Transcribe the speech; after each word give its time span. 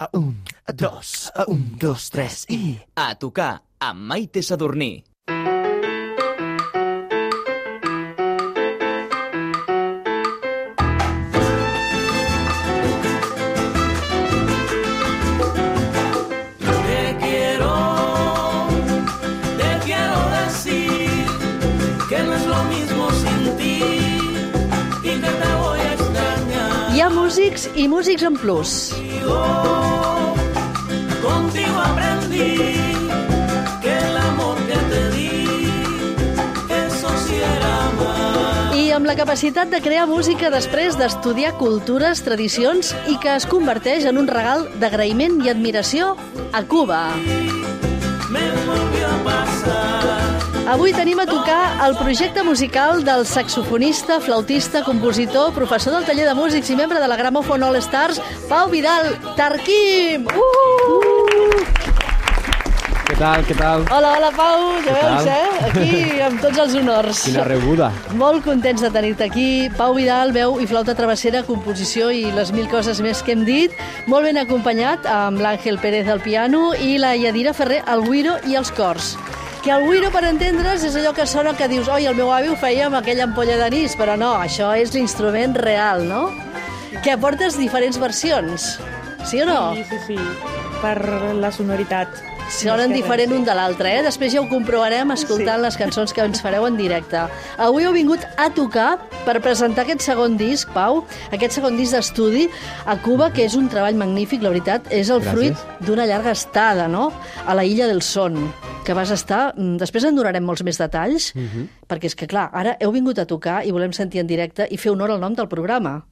A 0.00 0.08
un, 0.12 0.44
a 0.64 0.72
dos, 0.72 1.32
a 1.34 1.44
un, 1.50 1.74
dos, 1.74 2.04
tres 2.14 2.44
i... 2.54 2.76
A 2.94 3.16
tocar 3.18 3.64
amb 3.82 4.04
Maite 4.06 4.44
Sadurní. 4.46 4.92
Músics 27.48 27.68
i 27.76 27.88
músics 27.88 28.22
en 28.22 28.34
plus. 28.36 28.92
Contigo 31.22 31.80
aprendí 31.80 32.76
amar. 37.64 38.74
I 38.76 38.90
amb 38.92 39.06
la 39.06 39.16
capacitat 39.16 39.70
de 39.72 39.80
crear 39.80 40.06
música 40.06 40.50
després 40.50 40.98
d'estudiar 40.98 41.56
cultures, 41.56 42.20
tradicions 42.22 42.94
i 43.08 43.16
que 43.22 43.34
es 43.36 43.46
converteix 43.46 44.04
en 44.04 44.18
un 44.18 44.28
regal 44.28 44.68
d'agraïment 44.78 45.40
i 45.44 45.48
admiració 45.48 46.16
a 46.52 46.62
Cuba. 46.68 47.57
Avui 50.68 50.92
tenim 50.92 51.16
a 51.16 51.24
tocar 51.24 51.86
el 51.86 51.94
projecte 51.96 52.42
musical 52.44 53.00
del 53.02 53.24
saxofonista, 53.24 54.18
flautista, 54.20 54.82
compositor, 54.84 55.54
professor 55.54 55.94
del 55.94 56.04
taller 56.04 56.26
de 56.28 56.34
músics 56.36 56.68
i 56.68 56.74
membre 56.76 57.00
de 57.00 57.06
la 57.08 57.16
Gramophone 57.16 57.64
All 57.64 57.78
Stars, 57.80 58.18
Pau 58.50 58.68
Vidal 58.68 59.14
Tarquim! 59.38 60.26
Uh! 60.28 61.62
Què 63.08 63.16
tal, 63.16 63.46
què 63.48 63.56
tal? 63.56 63.86
Hola, 63.96 64.10
hola, 64.18 64.28
Pau, 64.36 64.66
ja 64.84 64.98
veus, 64.98 65.30
eh? 65.32 65.70
Aquí 65.70 66.20
amb 66.26 66.44
tots 66.44 66.60
els 66.66 66.76
honors. 66.82 67.22
Quina 67.24 67.46
rebuda. 67.48 67.88
Molt 68.20 68.44
contents 68.44 68.84
de 68.84 68.92
tenir-te 68.92 69.24
aquí. 69.24 69.48
Pau 69.78 69.96
Vidal, 69.96 70.34
veu 70.36 70.60
i 70.60 70.68
flauta 70.68 70.92
travessera, 70.98 71.46
composició 71.48 72.10
i 72.12 72.26
les 72.36 72.52
mil 72.52 72.68
coses 72.68 73.00
més 73.00 73.24
que 73.24 73.32
hem 73.32 73.48
dit. 73.48 73.72
Molt 74.04 74.28
ben 74.28 74.36
acompanyat 74.44 75.08
amb 75.08 75.40
l'Àngel 75.40 75.80
Pérez 75.80 76.12
al 76.12 76.20
piano 76.20 76.74
i 76.76 76.98
la 77.00 77.16
Yadira 77.16 77.56
Ferrer 77.56 77.80
al 77.88 78.04
guiro 78.04 78.36
i 78.44 78.60
els 78.60 78.68
cors. 78.76 79.14
Que 79.62 79.72
el 79.74 79.84
guiro, 79.88 80.10
per 80.14 80.22
entendre's, 80.28 80.84
és 80.86 80.94
allò 80.96 81.10
que 81.16 81.26
sona 81.26 81.52
que 81.58 81.66
dius 81.68 81.88
oi, 81.90 82.06
el 82.06 82.14
meu 82.16 82.30
avi 82.32 82.52
ho 82.52 82.56
feia 82.56 82.86
amb 82.86 82.98
aquella 83.00 83.26
ampolla 83.26 83.58
d'anís, 83.58 83.96
però 83.98 84.14
no, 84.16 84.30
això 84.38 84.70
és 84.78 84.94
l'instrument 84.94 85.56
real, 85.58 86.06
no? 86.08 86.28
Que 87.02 87.12
aportes 87.16 87.58
diferents 87.58 87.98
versions, 88.00 88.70
sí 89.26 89.42
o 89.42 89.48
no? 89.48 89.58
Sí, 89.74 89.84
sí, 89.90 89.98
sí, 90.06 90.18
per 90.80 90.96
la 91.42 91.50
sonoritat. 91.52 92.22
Sonen 92.48 92.94
diferent 92.96 93.30
un 93.36 93.44
de 93.44 93.52
l'altre, 93.54 93.90
eh? 93.98 94.02
Després 94.02 94.32
ja 94.32 94.40
ho 94.40 94.46
comprovarem 94.48 95.10
escoltant 95.12 95.58
Sí. 95.60 95.64
les 95.66 95.76
cançons 95.76 96.12
que 96.14 96.22
ens 96.24 96.40
fareu 96.40 96.64
en 96.66 96.76
directe. 96.78 97.20
Avui 97.58 97.84
heu 97.84 97.92
vingut 97.92 98.24
a 98.36 98.48
tocar 98.50 98.98
per 99.26 99.40
presentar 99.44 99.84
aquest 99.84 100.00
segon 100.00 100.36
disc, 100.38 100.68
Pau, 100.72 101.04
aquest 101.30 101.52
segon 101.52 101.76
disc 101.76 101.92
d'estudi 101.92 102.48
a 102.86 102.96
Cuba, 102.96 103.30
que 103.32 103.44
és 103.44 103.54
un 103.54 103.68
treball 103.68 103.94
magnífic, 103.94 104.42
la 104.42 104.48
veritat, 104.48 104.90
és 104.90 105.10
el 105.10 105.20
Gràcies. 105.20 105.30
fruit 105.30 105.86
d'una 105.86 106.06
llarga 106.06 106.30
estada, 106.32 106.88
no?, 106.88 107.12
a 107.46 107.54
la 107.54 107.64
Illa 107.64 107.86
del 107.86 108.00
Son, 108.02 108.52
que 108.84 108.94
vas 108.94 109.10
estar... 109.10 109.52
mm, 109.54 109.76
Després 109.76 110.04
en 110.04 110.16
donarem 110.16 110.42
molts 110.42 110.64
més 110.64 110.78
detalls, 110.78 111.34
perquè 111.86 112.06
és 112.06 112.14
que, 112.16 112.26
clar, 112.26 112.48
ara 112.52 112.76
heu 112.80 112.90
vingut 112.92 113.18
a 113.18 113.26
tocar 113.26 113.64
i 113.66 113.70
volem 113.70 113.92
sentir 113.92 114.20
en 114.20 114.26
directe 114.26 114.66
i 114.70 114.76
fer 114.78 114.90
honor 114.90 115.10
al 115.10 115.20
nom 115.20 115.34
del 115.34 115.48
programa. 115.48 116.02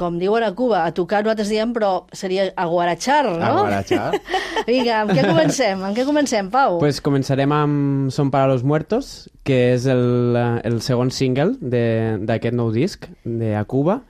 Com 0.00 0.14
diuen 0.16 0.40
a 0.46 0.54
Cuba, 0.56 0.86
a 0.88 0.94
tocar 0.96 1.18
nosaltres 1.26 1.50
diem, 1.52 1.74
però 1.76 2.06
seria 2.16 2.46
aguarachar, 2.56 3.18
no? 3.28 3.36
Aguarachar. 3.44 4.14
Vinga, 4.70 5.02
amb 5.02 5.12
què 5.12 5.26
comencem? 5.26 5.82
Amb 5.84 5.92
què 5.98 6.06
comencem, 6.08 6.48
Pau? 6.52 6.78
Pues 6.80 7.02
començarem 7.04 7.52
amb 7.52 8.08
Son 8.14 8.30
para 8.32 8.48
los 8.48 8.64
muertos, 8.64 9.28
que 9.44 9.74
és 9.74 9.84
el, 9.92 10.38
el 10.64 10.80
segon 10.80 11.12
single 11.12 11.58
de- 11.60 12.16
d'aquest 12.24 12.56
nou 12.56 12.72
disc 12.72 13.04
de 13.24 13.52
A 13.60 13.66
Cuba 13.68 14.00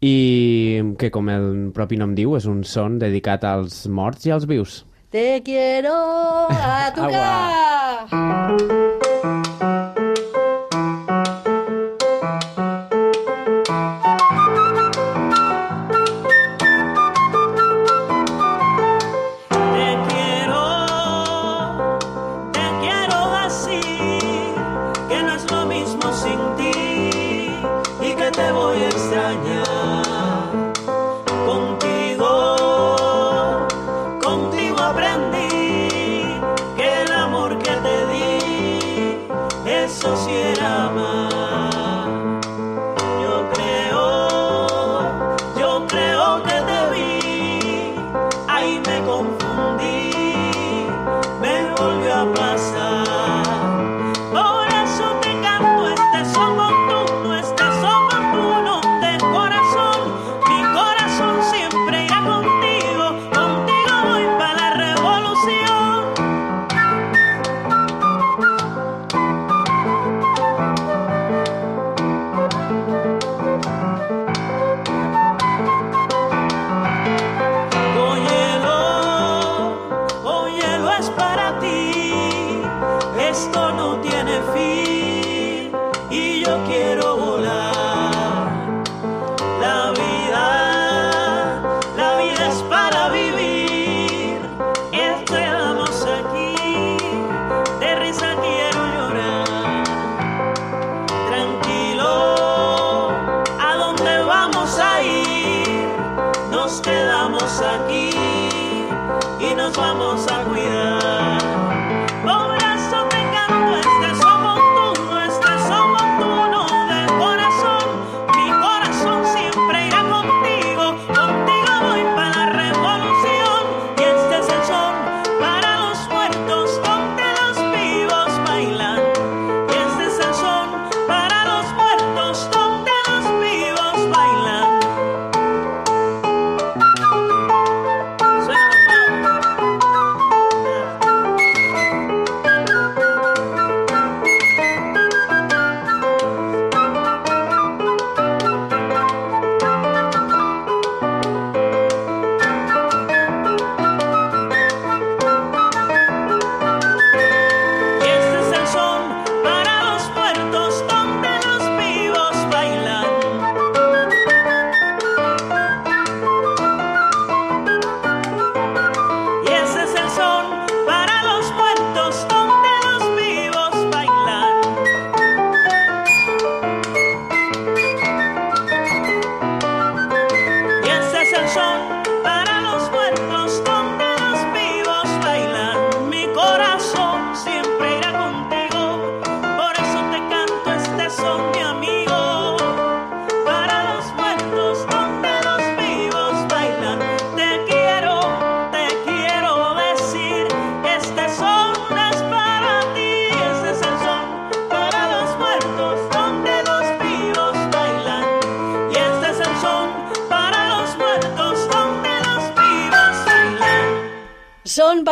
i 0.00 0.80
que, 0.96 1.10
com 1.12 1.28
el 1.28 1.48
propi 1.76 1.98
nom 2.00 2.14
diu, 2.16 2.36
és 2.38 2.46
un 2.48 2.64
son 2.64 2.96
dedicat 3.02 3.44
als 3.44 3.84
morts 3.90 4.24
i 4.24 4.32
als 4.32 4.46
vius. 4.48 4.84
Te 5.10 5.42
quiero 5.44 5.92
a 6.52 6.92
tocar. 6.94 8.08
Te 9.58 9.67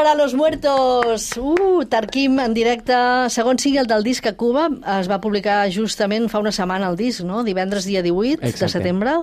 para 0.06 0.22
los 0.22 0.34
muertos. 0.34 1.36
Uh, 1.36 1.84
Tarquim 1.84 2.38
en 2.38 2.54
directe, 2.54 2.94
segon 3.28 3.58
single 3.58 3.88
del 3.90 4.04
disc 4.06 4.22
a 4.30 4.36
Cuba. 4.38 4.68
Es 5.00 5.08
va 5.10 5.16
publicar 5.18 5.64
justament 5.74 6.28
fa 6.30 6.38
una 6.38 6.52
setmana 6.54 6.86
el 6.92 6.94
disc, 6.94 7.24
no? 7.26 7.40
Divendres 7.42 7.88
dia 7.90 8.04
18 8.06 8.38
de 8.38 8.46
Exacte. 8.46 8.78
setembre. 8.78 9.16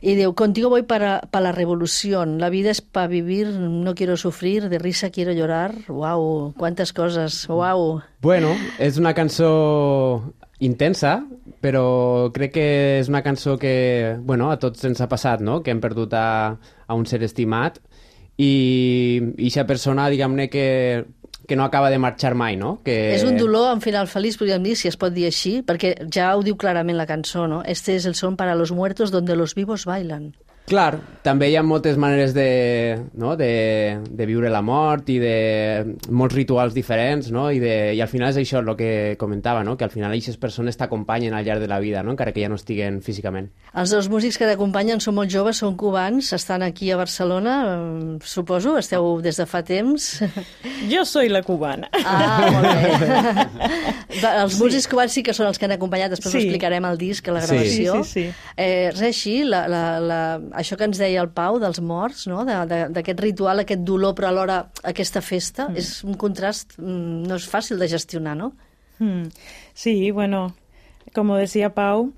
Y 0.00 0.14
diu, 0.14 0.36
contigo 0.38 0.68
voy 0.70 0.82
para, 0.82 1.22
para 1.32 1.48
la 1.48 1.52
revolución. 1.52 2.38
La 2.38 2.48
vida 2.48 2.70
es 2.70 2.80
para 2.80 3.08
vivir, 3.08 3.48
no 3.48 3.96
quiero 3.96 4.16
sufrir, 4.16 4.68
de 4.68 4.78
risa 4.78 5.10
quiero 5.10 5.32
llorar. 5.32 5.74
Wow, 5.88 6.54
quantes 6.56 6.92
coses, 6.92 7.48
wow. 7.48 8.02
Bueno, 8.22 8.54
és 8.78 9.00
una 9.02 9.16
cançó 9.18 10.22
intensa, 10.60 11.24
però 11.58 12.30
crec 12.30 12.54
que 12.54 12.68
és 13.00 13.10
una 13.10 13.24
cançó 13.26 13.58
que, 13.58 14.14
bueno, 14.22 14.52
a 14.52 14.60
tots 14.62 14.86
ens 14.86 15.02
ha 15.02 15.10
passat, 15.10 15.42
no?, 15.42 15.58
que 15.64 15.74
hem 15.74 15.82
perdut 15.82 16.14
a, 16.14 16.54
a 16.86 16.94
un 16.94 17.02
ser 17.02 17.24
estimat 17.26 17.82
i 18.38 19.20
aquesta 19.22 19.66
persona, 19.68 20.08
diguem-ne, 20.10 20.48
que, 20.50 20.66
que 21.46 21.56
no 21.56 21.64
acaba 21.64 21.90
de 21.90 21.98
marxar 21.98 22.34
mai, 22.34 22.56
no? 22.56 22.80
Que... 22.84 23.14
És 23.14 23.24
un 23.26 23.36
dolor 23.38 23.70
amb 23.72 23.84
final 23.84 24.08
feliç, 24.10 24.38
podríem 24.40 24.64
dir, 24.64 24.76
si 24.80 24.90
es 24.90 24.98
pot 24.98 25.14
dir 25.14 25.28
així, 25.28 25.60
perquè 25.66 25.94
ja 26.12 26.32
ho 26.34 26.42
diu 26.42 26.56
clarament 26.60 26.98
la 26.98 27.06
cançó, 27.06 27.46
no? 27.50 27.62
Este 27.62 27.96
es 27.96 28.06
el 28.06 28.14
son 28.14 28.36
para 28.36 28.54
los 28.54 28.72
muertos 28.72 29.10
donde 29.10 29.36
los 29.36 29.54
vivos 29.54 29.84
bailan. 29.84 30.32
Clar, 30.64 30.94
també 31.20 31.50
hi 31.52 31.56
ha 31.58 31.62
moltes 31.62 31.98
maneres 32.00 32.32
de, 32.32 32.44
no? 33.20 33.34
de, 33.36 33.98
de 34.08 34.24
viure 34.24 34.48
la 34.48 34.62
mort 34.64 35.10
i 35.12 35.18
de 35.20 35.32
molts 36.08 36.32
rituals 36.34 36.72
diferents, 36.72 37.28
no? 37.34 37.50
I, 37.52 37.58
de, 37.60 37.74
i 37.92 38.00
al 38.00 38.08
final 38.08 38.30
és 38.32 38.38
això 38.40 38.62
el 38.62 38.70
que 38.78 39.16
comentava, 39.20 39.60
no? 39.64 39.74
que 39.76 39.84
al 39.84 39.92
final 39.92 40.14
aquestes 40.14 40.38
persones 40.40 40.78
t'acompanyen 40.80 41.36
al 41.36 41.44
llarg 41.44 41.60
de 41.60 41.68
la 41.68 41.80
vida, 41.84 42.00
no? 42.02 42.14
encara 42.14 42.32
que 42.32 42.40
ja 42.40 42.48
no 42.48 42.56
estiguen 42.56 43.02
físicament. 43.04 43.50
Els 43.76 43.92
dos 43.92 44.08
músics 44.08 44.38
que 44.40 44.48
t'acompanyen 44.48 45.04
són 45.04 45.18
molt 45.18 45.28
joves, 45.32 45.60
són 45.60 45.76
cubans, 45.76 46.32
estan 46.32 46.64
aquí 46.64 46.88
a 46.90 46.96
Barcelona, 46.96 47.58
eh, 47.74 48.16
suposo, 48.24 48.78
esteu 48.80 49.20
des 49.20 49.36
de 49.36 49.46
fa 49.50 49.60
temps. 49.68 50.08
Yo 50.92 51.04
soy 51.04 51.28
la 51.28 51.42
cubana. 51.44 51.92
Ah, 52.06 52.48
molt 52.56 52.72
bé. 52.72 53.84
Els 54.44 54.56
músics 54.60 54.88
cubans 54.88 55.12
sí 55.12 55.20
que 55.26 55.34
són 55.36 55.48
els 55.50 55.58
que 55.60 55.66
han 55.68 55.74
acompanyat, 55.76 56.12
després 56.14 56.32
Sí. 56.32 56.38
ho 56.38 56.42
explicarem 56.46 56.84
al 56.88 56.96
disc, 56.96 57.28
a 57.28 57.32
la 57.36 57.42
Sí. 57.44 57.52
gravació. 57.52 58.00
Sí, 58.04 58.10
sí, 58.10 58.26
sí. 58.32 58.52
Eh, 58.56 58.88
res 58.94 59.02
així, 59.10 59.36
la, 59.44 59.66
la, 59.68 59.84
la, 60.00 60.20
això 60.56 60.76
que 60.76 60.84
ens 60.88 60.98
deia 60.98 61.20
el 61.22 61.30
Pau 61.30 61.58
dels 61.60 61.80
morts, 61.80 62.26
no? 62.30 62.44
d'aquest 62.44 63.20
ritual, 63.20 63.60
aquest 63.60 63.80
dolor, 63.86 64.14
però 64.14 64.28
alhora 64.28 64.70
aquesta 64.82 65.20
festa, 65.20 65.68
mm. 65.68 65.76
és 65.76 66.04
un 66.04 66.14
contrast, 66.14 66.78
mm, 66.78 67.26
no 67.28 67.34
és 67.36 67.48
fàcil 67.48 67.78
de 67.78 67.88
gestionar, 67.88 68.36
no? 68.36 68.52
Hmm. 68.98 69.28
Sí, 69.74 70.10
bueno, 70.12 70.54
como 71.14 71.36
decía 71.36 71.74
Pau, 71.74 72.12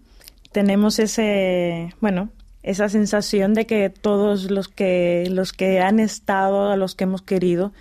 tenemos 0.53 0.99
ese, 0.99 1.95
bueno, 2.01 2.29
esa 2.63 2.89
sensación 2.89 3.55
de 3.55 3.65
que 3.67 3.89
todos 3.91 4.51
los 4.51 4.69
que 4.69 5.29
los 5.31 5.53
que 5.53 5.81
han 5.81 6.01
estado, 6.01 6.71
a 6.71 6.77
los 6.77 6.95
que 6.95 7.05
hemos 7.05 7.23
querido, 7.23 7.73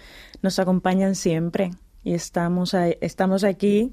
nos 0.41 0.59
acompañan 0.59 1.15
siempre 1.15 1.71
y 2.03 2.13
estamos 2.13 2.73
ahí- 2.73 2.97
estamos 3.01 3.43
aquí 3.43 3.91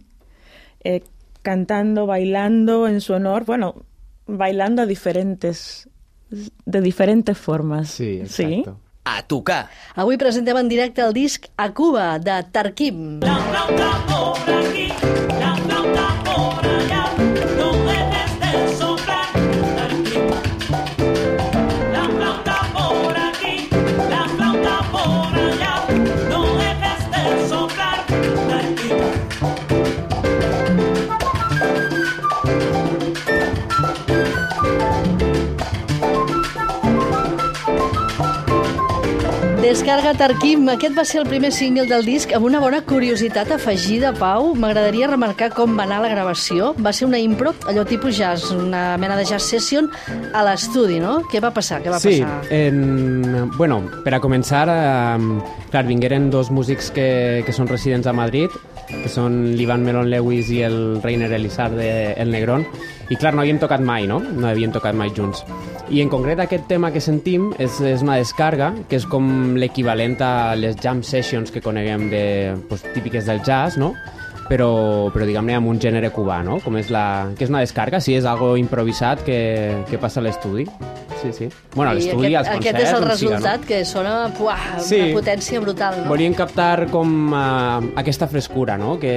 eh, 0.85 1.03
cantando, 1.43 2.07
bailando 2.07 2.87
en 2.87 3.01
su 3.01 3.15
honor, 3.15 3.45
bueno, 3.45 3.85
bailando 4.27 4.83
a 4.83 4.87
diferentes 4.87 5.89
de 6.65 6.81
diferentes 6.81 7.37
formas. 7.39 7.91
Sí, 7.91 8.21
exacto. 8.21 8.79
A 9.05 9.23
tocar. 9.27 9.69
Avui 9.99 10.17
presentem 10.17 10.57
en 10.61 10.69
directe 10.71 11.03
el 11.03 11.13
disc 11.13 11.49
A 11.59 11.73
Cuba, 11.75 12.21
de 12.23 12.37
Tarquim. 12.55 13.19
La 13.21 13.35
flauta 13.37 13.89
por 14.07 14.13
aquí, 14.15 14.22
Descarga 39.83 40.13
Tarquim, 40.15 40.69
aquest 40.71 40.95
va 40.95 41.03
ser 41.03 41.19
el 41.19 41.27
primer 41.27 41.49
single 41.51 41.89
del 41.91 42.05
disc 42.07 42.31
amb 42.37 42.45
una 42.47 42.61
bona 42.63 42.79
curiositat 42.87 43.49
afegida, 43.57 44.13
Pau. 44.15 44.53
M'agradaria 44.55 45.09
remarcar 45.11 45.49
com 45.57 45.73
va 45.75 45.83
anar 45.89 45.97
la 46.05 46.11
gravació. 46.13 46.69
Va 46.79 46.93
ser 46.95 47.09
una 47.09 47.19
impro, 47.19 47.51
allò 47.67 47.83
tipus 47.91 48.15
jazz, 48.15 48.53
una 48.55 48.95
mena 49.03 49.17
de 49.19 49.25
jazz 49.27 49.43
session 49.51 49.89
a 50.39 50.45
l'estudi, 50.47 51.01
no? 51.03 51.17
Què 51.33 51.43
va 51.43 51.51
passar? 51.51 51.81
Què 51.83 51.91
va 51.91 51.99
Sí, 51.99 52.21
passar? 52.23 52.47
en, 52.55 53.51
bueno, 53.59 53.81
per 54.05 54.15
a 54.15 54.21
començar, 54.23 54.69
eh, 54.71 55.43
clar, 55.75 55.83
vingueren 55.91 56.31
dos 56.31 56.53
músics 56.55 56.93
que, 56.95 57.43
que 57.45 57.53
són 57.53 57.67
residents 57.67 58.07
a 58.07 58.13
Madrid, 58.15 58.55
que 59.03 59.11
són 59.11 59.55
l'Ivan 59.57 59.85
Melon 59.87 60.11
Lewis 60.13 60.51
i 60.53 60.63
el 60.67 60.79
Reiner 61.03 61.31
Elisar 61.33 61.71
de 61.75 62.13
El 62.13 62.33
Negrón, 62.35 62.67
i 63.11 63.19
clar, 63.19 63.35
no 63.35 63.43
havíem 63.43 63.61
tocat 63.63 63.83
mai, 63.85 64.07
no? 64.09 64.21
No 64.21 64.49
havíem 64.49 64.73
tocat 64.75 64.97
mai 64.97 65.13
junts. 65.17 65.45
I 65.93 66.01
en 66.01 66.11
concret 66.13 66.41
aquest 66.41 66.69
tema 66.71 66.93
que 66.95 67.03
sentim 67.05 67.51
és, 67.61 67.81
és 67.85 68.05
una 68.05 68.17
descarga, 68.21 68.73
que 68.89 68.97
és 69.01 69.07
com 69.11 69.57
l'equivalent 69.61 70.17
a 70.25 70.33
les 70.57 70.79
jam 70.81 71.03
sessions 71.05 71.53
que 71.53 71.61
coneguem 71.65 72.09
de, 72.13 72.25
pues, 72.69 72.85
típiques 72.95 73.29
del 73.29 73.43
jazz, 73.45 73.77
no? 73.81 73.95
però, 74.49 75.09
però 75.13 75.27
diguem-ne 75.29 75.57
amb 75.57 75.71
un 75.71 75.81
gènere 75.81 76.11
cubà, 76.13 76.43
no? 76.45 76.59
Com 76.65 76.77
és 76.81 76.91
la... 76.93 77.33
que 77.39 77.47
és 77.47 77.53
una 77.53 77.63
descarga, 77.65 78.03
sí, 78.05 78.17
és 78.19 78.27
algo 78.29 78.55
improvisat 78.61 79.25
que, 79.27 79.39
que 79.89 80.01
passa 80.03 80.21
a 80.21 80.27
l'estudi. 80.27 80.67
Sí, 81.23 81.33
sí. 81.33 81.49
Bueno, 81.75 81.93
l'estudi, 81.95 82.35
aquest, 82.35 82.51
concerts, 82.51 82.67
aquest 82.67 82.81
és 82.83 82.93
el 82.93 82.99
siga, 82.99 83.11
resultat, 83.13 83.67
que 83.69 83.85
sona 83.87 84.15
puah, 84.37 84.81
Sí. 84.83 84.99
una 85.01 85.21
potència 85.21 85.61
brutal, 85.63 86.01
no? 86.03 86.09
Volíem 86.11 86.35
captar 86.35 86.89
com 86.91 87.33
uh, 87.33 87.93
aquesta 87.97 88.27
frescura, 88.29 88.77
no?, 88.79 88.99
que, 88.99 89.15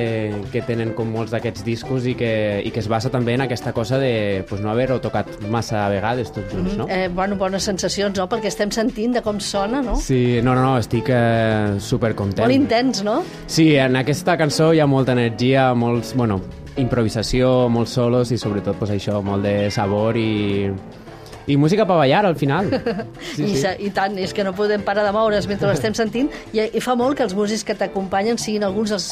que 0.52 0.62
tenen 0.68 0.94
com 0.94 1.10
molts 1.12 1.34
d'aquests 1.34 1.66
discos 1.66 2.06
i 2.06 2.14
que, 2.16 2.62
i 2.66 2.72
que 2.72 2.80
es 2.84 2.88
basa 2.92 3.10
també 3.10 3.34
en 3.34 3.42
aquesta 3.48 3.74
cosa 3.74 3.98
de 4.00 4.46
pues, 4.48 4.62
no 4.62 4.70
haver-ho 4.72 5.00
tocat 5.02 5.42
massa 5.50 5.88
vegades 5.90 6.32
tots 6.36 6.54
junts, 6.54 6.76
no? 6.78 6.86
Eh, 6.90 7.08
bueno, 7.10 7.36
bones 7.42 7.64
sensacions, 7.64 8.18
no? 8.18 8.28
Perquè 8.30 8.52
estem 8.54 8.72
sentint 8.72 9.18
de 9.18 9.24
com 9.26 9.40
sona, 9.40 9.82
no? 9.82 9.96
Sí, 9.98 10.40
no, 10.44 10.54
no, 10.54 10.62
no, 10.62 10.78
estic 10.78 11.10
eh, 11.10 11.80
supercontent. 11.80 12.46
Molt 12.46 12.54
intens, 12.56 13.02
no? 13.04 13.22
Sí, 13.48 13.72
en 13.82 13.98
aquesta 13.98 14.38
cançó 14.38 14.72
hi 14.74 14.80
ha 14.84 14.88
molta 14.88 15.16
energia, 15.18 15.72
molts, 15.74 16.14
bueno, 16.16 16.40
improvisació, 16.78 17.70
molts 17.72 17.94
solos 17.96 18.32
i 18.36 18.38
sobretot 18.38 18.76
pues, 18.80 18.92
això, 18.92 19.22
molt 19.24 19.46
de 19.48 19.72
sabor 19.72 20.18
i, 20.20 20.70
i 21.48 21.58
música 21.58 21.86
per 21.86 21.98
ballar 22.00 22.26
al 22.26 22.36
final. 22.40 22.72
Sí, 23.36 23.44
I, 23.44 23.56
sí. 23.60 23.72
I 23.88 23.90
tant, 23.92 24.16
és 24.22 24.32
que 24.36 24.44
no 24.46 24.54
podem 24.56 24.84
parar 24.86 25.04
de 25.04 25.12
moure's 25.12 25.48
mentre 25.50 25.68
l'estem 25.68 25.96
sentint 25.98 26.30
i, 26.54 26.62
i 26.62 26.82
fa 26.84 26.94
molt 26.96 27.18
que 27.18 27.26
els 27.26 27.34
músics 27.36 27.66
que 27.68 27.76
t'acompanyen 27.76 28.40
siguin 28.40 28.64
alguns 28.64 28.94
dels 28.94 29.08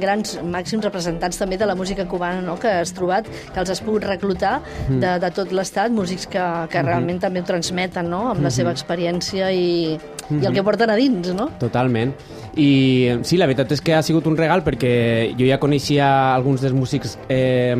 grans 0.00 0.36
màxims 0.44 0.84
representants 0.84 1.40
també 1.40 1.58
de 1.58 1.66
la 1.66 1.74
música 1.74 2.04
cubana 2.06 2.44
no? 2.44 2.56
que 2.60 2.70
has 2.82 2.92
trobat, 2.94 3.26
que 3.26 3.62
els 3.62 3.72
has 3.72 3.82
pogut 3.82 4.06
reclutar 4.06 4.60
de, 4.88 5.16
de 5.24 5.32
tot 5.34 5.54
l'estat, 5.56 5.90
músics 5.90 6.28
que, 6.30 6.46
que 6.70 6.84
realment 6.86 7.20
també 7.22 7.42
ho 7.42 7.48
transmeten 7.48 8.10
no? 8.12 8.26
amb 8.34 8.44
la 8.46 8.52
seva 8.54 8.74
experiència 8.76 9.50
i, 9.56 9.96
i 10.30 10.46
el 10.46 10.54
que 10.54 10.62
porten 10.66 10.90
a 10.92 10.96
dins, 10.98 11.32
no? 11.34 11.48
Totalment. 11.60 12.12
I 12.60 13.20
sí, 13.26 13.38
la 13.38 13.48
veritat 13.50 13.74
és 13.76 13.82
que 13.84 13.94
ha 13.94 14.02
sigut 14.06 14.26
un 14.30 14.36
regal 14.38 14.64
perquè 14.66 14.92
jo 15.38 15.46
ja 15.48 15.60
coneixia 15.62 16.08
alguns 16.34 16.64
dels 16.64 16.74
músics 16.76 17.16
eh, 17.28 17.74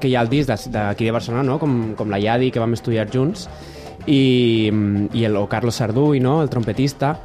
que 0.00 0.10
hi 0.10 0.14
ha 0.14 0.22
al 0.22 0.30
disc 0.30 0.68
d'aquí 0.70 1.06
de 1.06 1.14
Barcelona, 1.14 1.46
no? 1.46 1.58
com, 1.62 1.94
com 1.98 2.10
la 2.10 2.20
Yadi, 2.22 2.50
que 2.54 2.62
vam 2.62 2.76
estudiar 2.76 3.08
junts, 3.12 3.48
i, 4.06 4.70
i 5.12 5.24
el 5.24 5.36
o 5.40 5.46
Carlos 5.48 5.80
Sarduy, 5.80 6.20
no? 6.20 6.40
el 6.42 6.50
trompetista, 6.52 7.16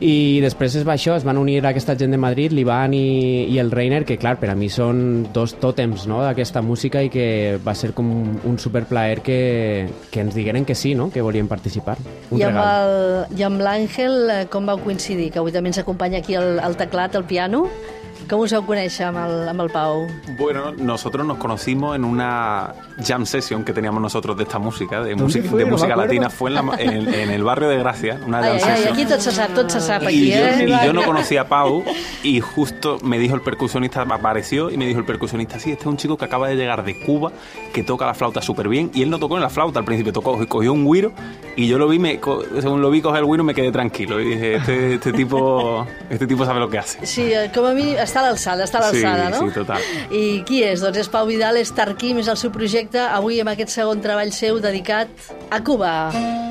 i 0.00 0.40
després 0.40 0.74
es 0.80 0.84
va 0.88 0.94
això, 0.96 1.14
es 1.18 1.24
van 1.28 1.36
unir 1.36 1.58
a 1.60 1.70
aquesta 1.70 1.92
gent 1.98 2.14
de 2.14 2.18
Madrid, 2.20 2.54
l'Ivan 2.56 2.94
i, 2.96 3.44
i 3.52 3.58
el 3.60 3.70
Reiner, 3.70 4.02
que 4.08 4.16
clar, 4.20 4.38
per 4.40 4.48
a 4.52 4.56
mi 4.56 4.70
són 4.72 5.28
dos 5.34 5.54
tòtems 5.60 6.06
no? 6.08 6.22
d'aquesta 6.24 6.62
música 6.64 7.02
i 7.04 7.12
que 7.12 7.58
va 7.60 7.74
ser 7.76 7.92
com 7.96 8.08
un, 8.14 8.34
un 8.48 8.56
superplaer 8.58 9.20
que, 9.26 9.40
que 10.10 10.24
ens 10.24 10.34
digueren 10.34 10.64
que 10.64 10.74
sí, 10.74 10.94
no? 10.96 11.10
que 11.12 11.20
volien 11.20 11.48
participar. 11.52 11.98
Un 12.30 12.40
I 12.40 12.48
amb, 12.48 12.56
regal. 12.56 12.96
el, 13.28 13.38
I 13.38 13.48
amb 13.50 13.64
l'Àngel, 13.66 14.20
eh, 14.32 14.42
com 14.50 14.72
vau 14.72 14.80
coincidir? 14.80 15.30
Que 15.34 15.44
avui 15.44 15.52
també 15.52 15.74
ens 15.74 15.82
acompanya 15.84 16.24
aquí 16.24 16.38
el, 16.40 16.56
el 16.64 16.80
teclat, 16.80 17.20
el 17.20 17.28
piano. 17.28 17.66
Com 18.30 18.44
us 18.44 18.52
vau 18.54 18.62
conèixer 18.62 19.08
amb 19.08 19.18
el, 19.18 19.32
amb 19.50 19.64
el 19.64 19.70
Pau? 19.74 20.04
Bueno, 20.38 20.70
nosotros 20.72 21.26
nos 21.26 21.38
conocimos 21.38 21.96
en 21.96 22.04
una 22.04 22.72
jam 23.02 23.24
session 23.26 23.64
que 23.64 23.72
teníamos 23.72 24.00
nosotros 24.02 24.36
de 24.36 24.42
esta 24.44 24.58
música, 24.58 25.02
de, 25.02 25.10
¿Dónde 25.10 25.24
música, 25.24 25.48
fue? 25.50 25.58
de 25.60 25.64
No 25.66 25.72
música 25.72 25.96
latina. 25.96 26.30
Fue 26.30 26.50
en, 26.50 26.54
la- 26.56 26.76
en- 26.78 27.14
en 27.14 27.30
el 27.30 27.42
barrio 27.44 27.68
de 27.68 27.78
Gracia, 27.78 28.20
una 28.26 28.38
jam 28.42 28.52
ai, 28.54 28.60
session. 28.60 28.92
aquí 28.92 29.04
tot 29.06 29.20
se 29.20 29.32
sap, 29.32 29.54
tot 29.54 29.70
se 29.70 29.80
sap 29.80 30.02
aquí, 30.02 30.28
y, 30.28 30.30
yo, 30.30 30.36
eh? 30.36 30.66
y 30.82 30.86
yo 30.86 30.92
no 30.92 31.02
conocía 31.02 31.42
a 31.42 31.48
Pau 31.48 31.82
y 32.22 32.40
justo 32.40 32.98
me 33.02 33.18
dijo 33.18 33.34
el 33.34 33.40
percusionista, 33.42 34.02
apareció 34.02 34.70
y 34.70 34.76
me 34.76 34.86
dijo 34.86 34.98
el 35.00 35.06
percusionista, 35.06 35.58
sí, 35.58 35.70
este 35.72 35.82
es 35.84 35.86
un 35.86 35.96
chico 35.96 36.16
que 36.16 36.24
acaba 36.24 36.48
de 36.48 36.56
llegar 36.56 36.84
de 36.84 36.98
Cuba, 37.04 37.32
que 37.72 37.82
toca 37.82 38.06
la 38.06 38.14
flauta 38.14 38.42
súper 38.42 38.68
bien 38.68 38.90
y 38.94 39.02
él 39.02 39.10
no 39.10 39.18
tocó 39.18 39.36
en 39.36 39.42
la 39.42 39.50
flauta 39.50 39.78
al 39.78 39.84
principio, 39.84 40.12
tocó, 40.12 40.46
cogió 40.48 40.72
un 40.72 40.84
güiro 40.84 41.12
y 41.56 41.66
yo 41.68 41.78
lo 41.78 41.88
vi, 41.88 41.98
me, 41.98 42.20
según 42.60 42.80
lo 42.82 42.90
vi 42.90 43.00
coger 43.00 43.20
el 43.20 43.24
güiro 43.26 43.44
me 43.44 43.54
quedé 43.54 43.70
tranquilo 43.72 44.20
y 44.20 44.24
dije, 44.34 44.54
este, 44.56 44.94
este 44.94 45.12
tipo 45.12 45.86
este 46.08 46.26
tipo 46.26 46.44
sabe 46.44 46.60
lo 46.60 46.68
que 46.68 46.78
hace. 46.78 47.04
Sí, 47.06 47.22
eh, 47.32 47.50
com 47.54 47.64
a 47.66 47.72
mi 47.74 47.94
està 47.96 48.20
a 48.20 48.30
l'alçada, 48.30 48.64
està 48.64 48.78
a 48.80 48.90
Sí, 48.90 49.00
l'alçada, 49.02 49.30
no? 49.30 49.40
sí, 49.48 49.54
total. 49.54 49.80
I 50.10 50.42
qui 50.46 50.62
és? 50.64 50.80
Doncs 50.80 50.98
és 50.98 51.08
Pau 51.08 51.26
Vidal, 51.26 51.56
és 51.60 51.72
Tarquim, 51.74 52.18
és 52.22 52.28
el 52.28 52.36
seu 52.36 52.50
projecte, 52.90 53.14
avui 53.14 53.40
amb 53.40 53.50
aquest 53.52 53.70
segon 53.70 54.00
treball 54.02 54.32
seu 54.32 54.60
dedicat 54.60 55.08
a 55.50 55.62
Cuba. 55.62 56.49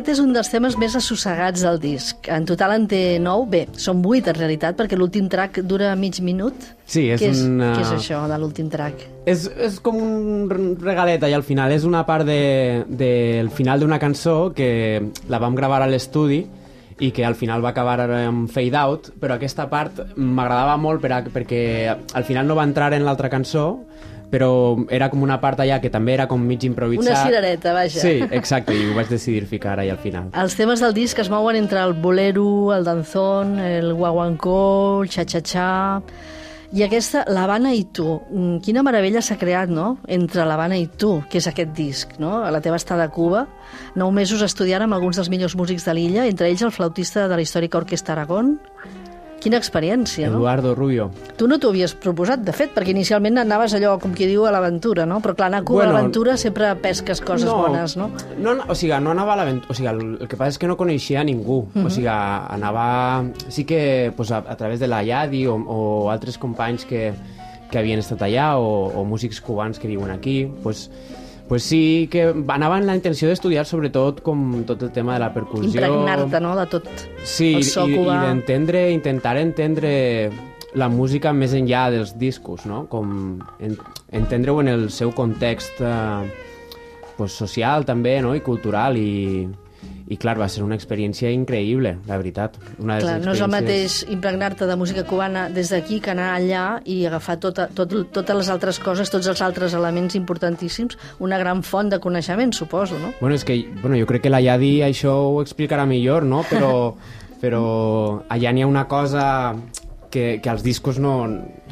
Aquest 0.00 0.14
és 0.14 0.20
un 0.22 0.30
dels 0.32 0.48
temes 0.48 0.78
més 0.80 0.94
assossegats 0.96 1.60
del 1.60 1.76
disc. 1.82 2.24
En 2.32 2.46
total 2.48 2.72
en 2.72 2.86
té 2.88 3.18
nou. 3.20 3.42
Bé, 3.52 3.66
són 3.76 3.98
vuit 4.00 4.24
en 4.30 4.36
realitat, 4.38 4.72
perquè 4.78 4.96
l'últim 4.96 5.26
track 5.28 5.58
dura 5.68 5.90
mig 5.94 6.22
minut. 6.24 6.54
Sí, 6.88 7.02
és 7.12 7.20
què 7.20 7.28
és, 7.28 7.42
una- 7.44 7.74
Què 7.76 7.82
és 7.84 7.90
això 7.98 8.22
de 8.30 8.38
l'últim 8.40 8.70
track? 8.72 9.02
És, 9.28 9.44
és 9.60 9.76
com 9.84 9.96
un 10.00 10.78
regalet 10.80 11.20
allà 11.22 11.36
al 11.36 11.44
final. 11.44 11.70
És 11.76 11.84
una 11.84 12.06
part 12.08 12.24
de, 12.24 12.84
del 12.88 13.50
final 13.50 13.80
d'una 13.84 13.98
cançó 14.00 14.54
que 14.56 15.10
la 15.28 15.38
vam 15.38 15.54
gravar 15.54 15.82
a 15.82 15.86
l'estudi 15.86 16.46
i 17.00 17.10
que 17.12 17.24
al 17.24 17.34
final 17.36 17.60
va 17.64 17.70
acabar 17.74 18.00
amb 18.10 18.48
fade 18.50 18.76
out, 18.76 19.12
però 19.20 19.36
aquesta 19.36 19.68
part 19.68 20.00
m'agradava 20.16 20.78
molt 20.80 21.00
per 21.04 21.12
a, 21.12 21.20
perquè 21.24 21.62
al 22.14 22.24
final 22.24 22.46
no 22.48 22.56
va 22.56 22.64
entrar 22.64 22.92
en 22.96 23.04
l'altra 23.04 23.28
cançó, 23.28 23.84
però 24.30 24.78
era 24.88 25.10
com 25.10 25.22
una 25.26 25.40
part 25.42 25.60
allà 25.60 25.80
que 25.82 25.90
també 25.92 26.14
era 26.14 26.26
com 26.30 26.42
mig 26.46 26.64
improvisat. 26.64 27.10
Una 27.10 27.22
cirereta, 27.26 27.74
vaja. 27.76 28.00
Sí, 28.00 28.16
exacte, 28.30 28.74
i 28.76 28.88
ho 28.88 28.96
vaig 28.96 29.10
decidir 29.10 29.46
ficar 29.50 29.76
allà 29.78 29.96
al 29.96 30.02
final. 30.02 30.30
Els 30.42 30.56
temes 30.58 30.82
del 30.82 30.94
disc 30.96 31.18
es 31.18 31.30
mouen 31.32 31.58
entre 31.58 31.82
el 31.82 31.94
bolero, 31.98 32.72
el 32.76 32.86
danzón, 32.86 33.58
el 33.58 33.92
guaguancó, 33.94 35.02
el 35.04 35.10
xa-xa-xa... 35.12 35.70
I 36.70 36.84
aquesta, 36.84 37.24
l'Havana 37.26 37.72
i 37.74 37.80
tu, 37.90 38.04
mm, 38.30 38.60
quina 38.62 38.84
meravella 38.86 39.18
s'ha 39.26 39.34
creat, 39.40 39.72
no?, 39.74 39.96
entre 40.06 40.44
l'Havana 40.46 40.76
i 40.78 40.84
tu, 40.86 41.16
que 41.26 41.40
és 41.42 41.48
aquest 41.50 41.72
disc, 41.74 42.12
no?, 42.22 42.44
a 42.46 42.52
la 42.54 42.60
teva 42.62 42.78
estada 42.78 43.08
a 43.08 43.10
Cuba, 43.10 43.40
nou 43.98 44.12
mesos 44.14 44.44
estudiant 44.46 44.84
amb 44.84 44.94
alguns 44.94 45.18
dels 45.18 45.32
millors 45.32 45.56
músics 45.58 45.88
de 45.88 45.96
l'illa, 45.98 46.28
entre 46.30 46.46
ells 46.46 46.62
el 46.62 46.70
flautista 46.70 47.26
de 47.26 47.40
la 47.40 47.42
històrica 47.42 47.80
Orquestra 47.80 48.14
Aragón. 48.14 48.60
Quina 49.40 49.56
experiència, 49.56 50.28
no? 50.28 50.36
Eduardo 50.36 50.74
Rubio. 50.76 51.08
Tu 51.40 51.46
no 51.48 51.56
t'ho 51.58 51.70
havies 51.72 51.94
proposat, 51.96 52.42
de 52.44 52.52
fet, 52.52 52.74
perquè 52.76 52.92
inicialment 52.92 53.40
anaves 53.40 53.72
allò, 53.78 53.94
com 54.02 54.12
qui 54.16 54.28
diu, 54.28 54.44
a 54.44 54.52
l'aventura, 54.52 55.06
no? 55.08 55.22
Però 55.24 55.32
clar, 55.38 55.48
anar 55.48 55.62
a 55.62 55.64
Cuba 55.64 55.80
Bueno, 55.80 55.94
a 55.94 55.96
l'aventura 55.96 56.36
sempre 56.36 56.68
pesques 56.82 57.22
coses 57.24 57.48
bones, 57.48 57.96
no? 57.96 58.10
no? 58.36 58.56
O 58.68 58.76
sigui, 58.76 58.92
no 59.00 59.14
anava 59.14 59.32
a 59.32 59.40
l'aventura... 59.40 59.72
O 59.72 59.78
sigui, 59.78 59.88
el, 59.88 60.02
el 60.20 60.28
que 60.28 60.36
passa 60.36 60.52
és 60.56 60.60
que 60.60 60.68
no 60.68 60.76
coneixia 60.76 61.24
ningú. 61.24 61.62
Mhm. 61.72 61.86
O 61.88 61.94
sigui, 61.94 62.10
anava... 62.12 63.24
Sí 63.48 63.64
que 63.64 64.12
pues, 64.16 64.30
a, 64.30 64.44
a 64.44 64.56
través 64.60 64.80
de 64.80 64.88
la 64.92 65.00
Yadi 65.02 65.46
o, 65.48 65.56
o 65.56 65.80
altres 66.12 66.36
companys 66.38 66.84
que, 66.84 67.14
que 67.70 67.80
havien 67.80 68.04
estat 68.04 68.20
allà 68.28 68.52
o, 68.60 68.90
o 68.92 69.06
músics 69.08 69.40
cubans 69.40 69.80
que 69.80 69.88
viuen 69.88 70.12
aquí, 70.12 70.44
pues, 70.62 70.90
pues 71.50 71.64
sí 71.66 72.06
que 72.12 72.28
anava 72.30 72.76
amb 72.78 72.86
la 72.86 72.94
intenció 72.94 73.26
d'estudiar 73.26 73.64
sobretot 73.66 74.20
com 74.22 74.60
tot 74.68 74.84
el 74.86 74.92
tema 74.94 75.16
de 75.16 75.24
la 75.24 75.32
percussió. 75.34 75.66
Impregnar-te, 75.66 76.38
no?, 76.38 76.52
de 76.54 76.66
tot 76.70 76.86
Sí, 77.26 77.56
el 77.58 77.64
so 77.66 77.88
i, 77.90 77.96
i 77.96 77.98
cubà. 77.98 78.20
d'entendre, 78.28 78.84
intentar 78.94 79.34
entendre 79.40 80.30
la 80.78 80.86
música 80.88 81.32
més 81.34 81.50
enllà 81.58 81.88
dels 81.90 82.14
discos, 82.14 82.62
no? 82.70 82.84
Com 82.86 83.40
en, 83.58 83.74
entendre-ho 84.14 84.60
en 84.62 84.70
el 84.70 84.84
seu 84.94 85.10
context 85.10 85.82
eh, 85.82 86.30
pues, 87.16 87.34
social 87.34 87.82
també, 87.84 88.20
no? 88.22 88.36
I 88.38 88.44
cultural 88.46 88.94
i, 88.96 89.48
i 90.10 90.16
clar, 90.18 90.34
va 90.40 90.48
ser 90.50 90.64
una 90.64 90.74
experiència 90.74 91.30
increïble, 91.30 91.92
la 92.08 92.16
veritat. 92.18 92.56
Una 92.82 92.96
de 92.96 93.04
les 93.04 93.04
Clar, 93.04 93.20
no 93.22 93.32
és 93.32 93.40
el 93.40 93.50
mateix 93.50 93.84
experiències- 93.92 94.12
impregnar-te 94.16 94.66
de 94.66 94.76
música 94.76 95.04
cubana 95.06 95.48
des 95.48 95.70
d'aquí 95.70 96.00
que 96.00 96.10
anar 96.10 96.32
allà 96.36 96.82
i 96.84 97.04
agafar 97.06 97.38
tota, 97.38 97.68
tot, 97.68 97.94
totes 98.10 98.36
les 98.36 98.48
altres 98.50 98.80
coses, 98.82 99.10
tots 99.10 99.28
els 99.30 99.40
altres 99.40 99.72
elements 99.74 100.16
importantíssims, 100.18 100.98
una 101.20 101.38
gran 101.38 101.62
font 101.62 101.88
de 101.88 102.00
coneixement, 102.00 102.52
suposo, 102.52 102.98
no? 102.98 103.12
Bueno, 103.20 103.36
és 103.36 103.44
que 103.44 103.60
bueno, 103.80 103.96
jo 103.96 104.06
crec 104.06 104.22
que 104.22 104.30
la 104.34 104.40
Yadi 104.42 104.80
això 104.82 105.14
ho 105.30 105.40
explicarà 105.44 105.86
millor, 105.86 106.24
no? 106.26 106.42
Però, 106.50 106.96
però 107.40 108.24
allà 108.28 108.52
n'hi 108.52 108.62
ha 108.62 108.66
una 108.66 108.88
cosa 108.88 109.54
que, 110.10 110.40
que 110.42 110.50
als 110.50 110.64
discos 110.66 110.98
no, 110.98 111.28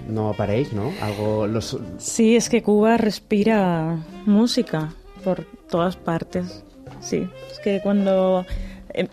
no 0.09 0.29
apareix, 0.31 0.73
no? 0.73 0.93
Algo, 1.03 1.49
los, 1.49 1.77
Sí, 1.99 2.37
es 2.37 2.49
que 2.49 2.63
Cuba 2.63 2.97
respira 2.97 3.99
música 4.27 4.93
por 5.25 5.45
todas 5.69 5.97
partes. 5.97 6.63
Sí, 7.01 7.29
es 7.51 7.59
que 7.61 7.81
cuando 7.81 8.45
eh, 8.95 9.09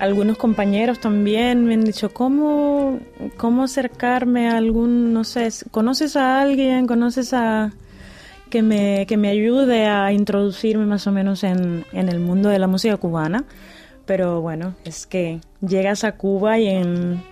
algunos 0.00 0.36
compañeros 0.38 1.00
también 1.00 1.64
me 1.64 1.74
han 1.74 1.84
dicho 1.84 2.10
cómo 2.10 2.98
cómo 3.36 3.64
acercarme 3.64 4.48
a 4.48 4.56
algún, 4.56 5.12
no 5.12 5.24
sé, 5.24 5.48
conoces 5.70 6.16
a 6.16 6.40
alguien, 6.40 6.86
conoces 6.86 7.32
a 7.32 7.72
que 8.50 8.62
me 8.62 9.06
que 9.06 9.16
me 9.16 9.28
ayude 9.28 9.86
a 9.86 10.12
introducirme 10.12 10.86
más 10.86 11.06
o 11.06 11.12
menos 11.12 11.44
en, 11.44 11.84
en 11.92 12.08
el 12.08 12.20
mundo 12.20 12.48
de 12.48 12.58
la 12.58 12.66
música 12.66 12.96
cubana. 12.96 13.44
Pero 14.06 14.40
bueno, 14.40 14.74
es 14.84 15.06
que 15.06 15.40
llegas 15.60 16.02
a 16.02 16.12
Cuba 16.12 16.58
y 16.58 16.66
en 16.68 17.22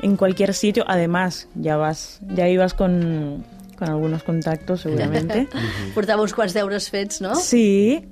en 0.00 0.16
cualquier 0.16 0.54
sitio, 0.54 0.84
además, 0.86 1.48
ya 1.54 1.76
vas, 1.76 2.20
ya 2.28 2.48
ibas 2.48 2.74
con, 2.74 3.44
con 3.76 3.88
algunos 3.88 4.22
contactos 4.22 4.82
seguramente. 4.82 5.48
Portava 5.94 6.22
uns 6.22 6.34
quants 6.34 6.54
deures 6.54 6.90
fets, 6.90 7.20
no? 7.20 7.34
Sí, 7.34 8.06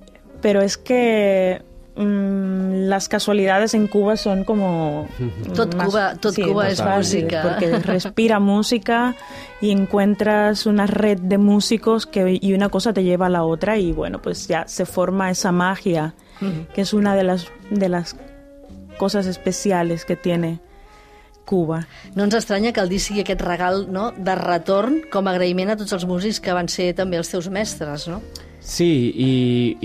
pero 0.47 0.61
es 0.63 0.77
que 0.77 1.61
mm, 1.97 2.87
las 2.89 3.09
casualidades 3.09 3.75
en 3.75 3.89
Cuba 3.89 4.17
son 4.17 4.45
como... 4.45 5.09
Tot 5.57 5.75
más- 5.75 5.89
Cuba- 5.89 6.15
tot 6.21 6.33
sí, 6.35 6.43
Cuba 6.43 6.69
es 6.69 6.81
música. 6.85 7.43
Porque 7.43 7.79
respira 7.95 8.39
música 8.39 9.17
y 9.61 9.73
encuentras 9.73 10.67
una 10.67 10.87
red 10.87 11.19
de 11.19 11.39
músicos 11.39 12.07
que, 12.07 12.39
y 12.41 12.53
una 12.55 12.69
cosa 12.69 12.93
te 12.93 13.03
lleva 13.03 13.27
a 13.27 13.29
la 13.29 13.43
otra 13.43 13.77
y 13.77 13.91
bueno, 13.91 14.23
pues 14.23 14.47
ya 14.47 14.69
se 14.69 14.87
forma 14.87 15.33
esa 15.33 15.51
magia, 15.51 16.15
que 16.75 16.83
es 16.83 16.93
una 16.95 17.17
de 17.17 17.25
las, 17.25 17.49
de 17.71 17.89
las 17.89 18.15
cosas 18.99 19.27
especiales 19.27 20.05
que 20.05 20.15
tiene 20.15 20.61
Cuba. 21.45 21.89
No 22.15 22.23
ens 22.25 22.35
estranya 22.35 22.73
que 22.73 22.81
el 22.81 22.89
disc 22.89 23.09
sigui 23.09 23.23
aquest 23.23 23.41
regal 23.43 23.87
no, 23.91 24.13
de 24.13 24.35
retorn 24.39 25.01
com 25.11 25.27
a 25.27 25.35
agraïment 25.35 25.71
a 25.71 25.77
tots 25.79 25.93
els 25.95 26.07
músics 26.07 26.39
que 26.43 26.53
van 26.55 26.67
ser 26.69 26.93
també 26.95 27.19
els 27.19 27.31
teus 27.31 27.47
mestres, 27.51 28.07
no? 28.11 28.21
Sí, 28.67 29.13
i, 29.15 29.33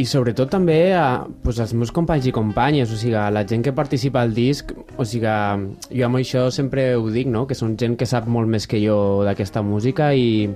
i 0.01 0.03
sobretot 0.09 0.49
també 0.49 0.89
a, 0.97 1.21
pues, 1.43 1.59
als 1.61 1.69
meus 1.77 1.91
companys 1.93 2.25
i 2.25 2.31
companyes, 2.33 2.89
o 2.89 2.97
sigui, 2.97 3.13
a 3.13 3.27
la 3.29 3.43
gent 3.45 3.61
que 3.61 3.75
participa 3.77 4.23
al 4.25 4.33
disc, 4.33 4.71
o 4.97 5.05
sigui, 5.05 5.29
jo 5.93 6.07
amb 6.07 6.17
això 6.17 6.47
sempre 6.49 6.87
ho 6.97 7.05
dic, 7.13 7.29
no? 7.29 7.43
que 7.45 7.53
són 7.53 7.75
gent 7.77 7.93
que 7.99 8.07
sap 8.09 8.25
molt 8.25 8.49
més 8.49 8.65
que 8.65 8.81
jo 8.81 9.21
d'aquesta 9.27 9.61
música 9.61 10.09
i, 10.17 10.49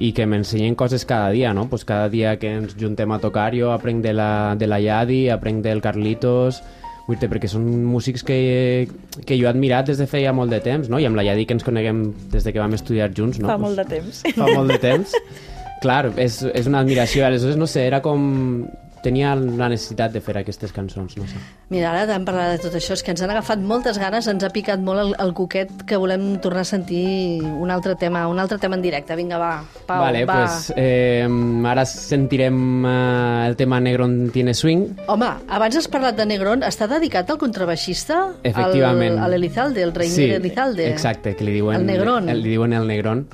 i 0.00 0.14
que 0.16 0.24
m'ensenyen 0.24 0.78
coses 0.80 1.04
cada 1.04 1.28
dia, 1.36 1.52
no? 1.52 1.66
Pues 1.68 1.84
cada 1.84 2.08
dia 2.08 2.38
que 2.40 2.54
ens 2.56 2.72
juntem 2.80 3.12
a 3.12 3.20
tocar 3.20 3.50
jo 3.52 3.68
aprenc 3.76 4.00
de 4.00 4.16
la, 4.16 4.30
de 4.56 4.66
la 4.66 4.80
Yadi, 4.80 5.26
aprenc 5.36 5.60
del 5.68 5.84
Carlitos, 5.84 6.62
vull 7.04 7.20
dir, 7.20 7.28
perquè 7.28 7.52
són 7.52 7.68
músics 7.84 8.24
que, 8.24 8.88
que 9.28 9.36
jo 9.36 9.44
he 9.44 9.52
admirat 9.52 9.92
des 9.92 10.00
de 10.00 10.08
feia 10.08 10.32
molt 10.32 10.56
de 10.56 10.62
temps, 10.64 10.88
no? 10.88 10.96
i 10.96 11.04
amb 11.04 11.20
la 11.20 11.28
Yadi 11.28 11.44
que 11.44 11.52
ens 11.60 11.68
coneguem 11.68 12.06
des 12.32 12.48
de 12.48 12.56
que 12.56 12.64
vam 12.64 12.80
estudiar 12.80 13.12
junts, 13.12 13.36
no? 13.44 13.52
Fa 13.52 13.58
Pues- 13.60 13.68
molt 13.68 13.84
de 13.84 13.88
temps. 13.92 14.24
fa 14.40 14.48
molt 14.56 14.72
de 14.72 14.80
temps. 14.88 15.12
Clar, 15.82 16.12
és, 16.16 16.42
és 16.54 16.66
una 16.66 16.80
admiració. 16.84 17.24
Aleshores, 17.26 17.56
no 17.56 17.66
sé, 17.70 17.86
era 17.86 18.02
com... 18.02 18.66
Tenia 18.98 19.30
la 19.38 19.68
necessitat 19.70 20.10
de 20.10 20.18
fer 20.18 20.32
aquestes 20.40 20.72
cançons, 20.74 21.12
no 21.16 21.22
sé. 21.30 21.38
Mira, 21.70 21.92
ara 21.94 22.16
hem 22.16 22.24
parlat 22.26 22.56
de 22.56 22.64
tot 22.64 22.74
això, 22.74 22.96
és 22.96 23.04
que 23.06 23.12
ens 23.14 23.22
han 23.22 23.30
agafat 23.30 23.62
moltes 23.62 23.94
ganes, 24.02 24.26
ens 24.26 24.42
ha 24.42 24.50
picat 24.50 24.82
molt 24.82 24.98
el, 24.98 25.12
el 25.22 25.30
coquet 25.38 25.84
que 25.86 25.96
volem 26.02 26.40
tornar 26.42 26.64
a 26.64 26.66
sentir 26.66 27.04
un 27.46 27.70
altre 27.70 27.94
tema, 27.94 28.24
un 28.26 28.42
altre 28.42 28.58
tema 28.58 28.74
en 28.74 28.82
directe. 28.82 29.14
Vinga, 29.14 29.38
va, 29.38 29.52
Pau, 29.86 30.02
vale, 30.02 30.24
va. 30.26 30.40
pues 30.40 30.72
eh, 30.74 31.22
ara 31.70 31.86
sentirem 31.86 32.58
eh, 32.90 33.46
el 33.46 33.54
tema 33.56 33.78
Negron 33.78 34.32
tiene 34.34 34.52
swing. 34.52 34.88
Home, 35.06 35.30
abans 35.46 35.78
has 35.78 35.86
parlat 35.86 36.18
de 36.18 36.26
Negron, 36.26 36.66
està 36.66 36.90
dedicat 36.90 37.30
al 37.30 37.38
contrabaixista? 37.38 38.24
Efectivament. 38.42 39.14
Al, 39.14 39.28
a 39.28 39.36
l'Elizalde, 39.36 39.86
el 39.86 39.94
Reinier 39.94 40.40
Elizalde. 40.42 40.90
exacte, 40.90 41.36
que 41.38 41.46
li 41.46 41.54
diuen 41.60 41.78
El 41.78 41.86
Negrón. 41.86 42.28
El, 42.28 42.42
li 42.42 42.58
diuen 42.58 42.74
el 42.74 42.90
Negrón. 42.90 43.28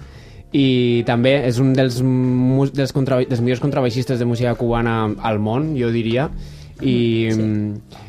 I 0.54 1.02
també 1.06 1.34
és 1.49 1.58
un 1.58 1.73
dels, 1.75 1.99
dels, 2.75 2.92
contra, 2.94 3.18
dels 3.26 3.42
millors 3.42 3.62
contrabaixistes 3.62 4.20
de 4.20 4.28
música 4.28 4.54
cubana 4.54 5.00
al 5.26 5.40
món, 5.42 5.73
jo 5.78 5.90
diria. 5.94 6.28
I 6.82 7.30
sí. 7.30 7.44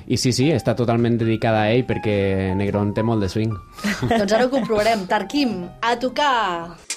i 0.10 0.18
sí, 0.18 0.32
sí, 0.34 0.50
està 0.54 0.74
totalment 0.78 1.20
dedicada 1.22 1.66
a 1.66 1.74
ell 1.74 1.86
perquè 1.86 2.54
Negrón 2.58 2.96
té 2.98 3.06
molt 3.06 3.22
de 3.26 3.30
swing. 3.30 3.54
doncs 4.10 4.32
ara 4.32 4.46
ho 4.46 4.52
comprovarem. 4.54 5.06
Tarquim, 5.10 5.64
a 5.82 5.96
tocar! 6.02 6.95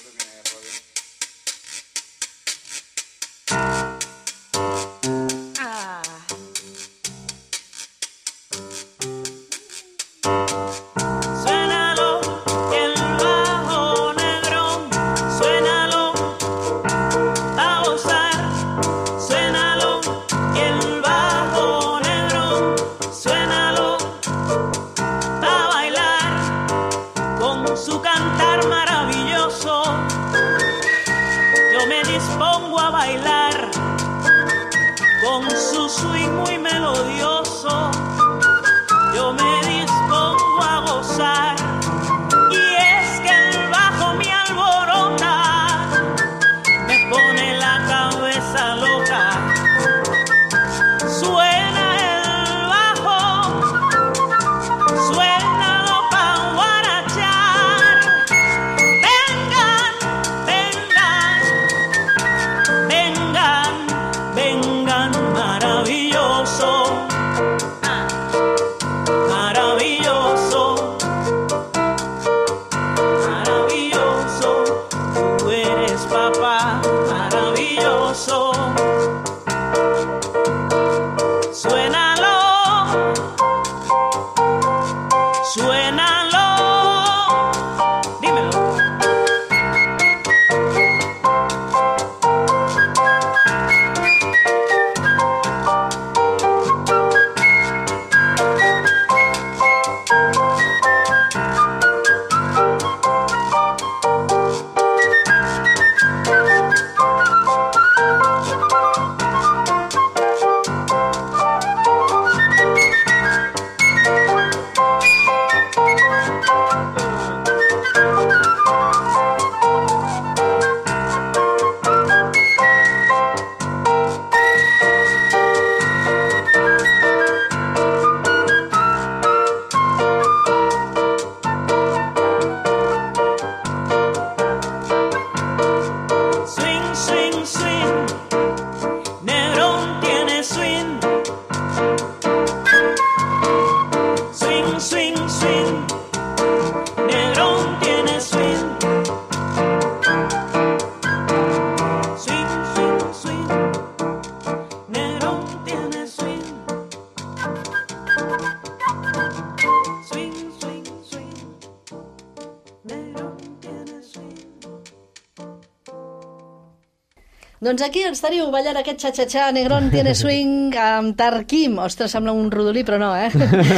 Doncs 167.79 167.93
aquí 167.93 168.01
ens 168.03 168.19
teniu 168.19 168.49
ballant 168.51 168.75
aquest 168.75 168.99
xa-xa-xa, 168.99 169.45
Negrón 169.55 169.85
tiene 169.87 170.11
swing 170.11 170.73
amb 170.75 171.13
Tarquim. 171.15 171.77
Ostres, 171.79 172.11
sembla 172.11 172.33
un 172.35 172.49
rodolí, 172.51 172.81
però 172.83 172.97
no, 172.99 173.13
eh? 173.15 173.29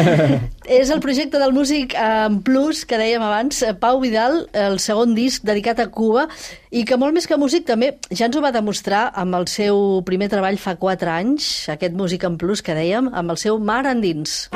és 0.79 0.89
el 0.89 1.03
projecte 1.03 1.37
del 1.37 1.53
músic 1.53 1.93
en 1.93 2.39
plus, 2.41 2.81
que 2.89 2.97
dèiem 2.97 3.21
abans, 3.21 3.59
eh, 3.61 3.75
Pau 3.77 4.01
Vidal, 4.01 4.47
el 4.57 4.79
segon 4.81 5.13
disc 5.13 5.45
dedicat 5.45 5.83
a 5.85 5.91
Cuba, 5.93 6.25
i 6.73 6.81
que 6.81 6.97
molt 6.97 7.13
més 7.13 7.29
que 7.29 7.37
músic 7.37 7.69
també 7.69 7.91
ja 8.09 8.25
ens 8.25 8.39
ho 8.39 8.41
va 8.41 8.49
demostrar 8.55 9.11
amb 9.13 9.37
el 9.37 9.45
seu 9.45 10.01
primer 10.09 10.31
treball 10.33 10.57
fa 10.57 10.79
4 10.81 11.13
anys, 11.19 11.51
aquest 11.77 11.93
músic 11.93 12.25
en 12.25 12.41
plus 12.41 12.65
que 12.65 12.73
dèiem, 12.73 13.13
amb 13.13 13.37
el 13.37 13.37
seu 13.37 13.61
Mar 13.61 13.83
Endins. 13.85 14.47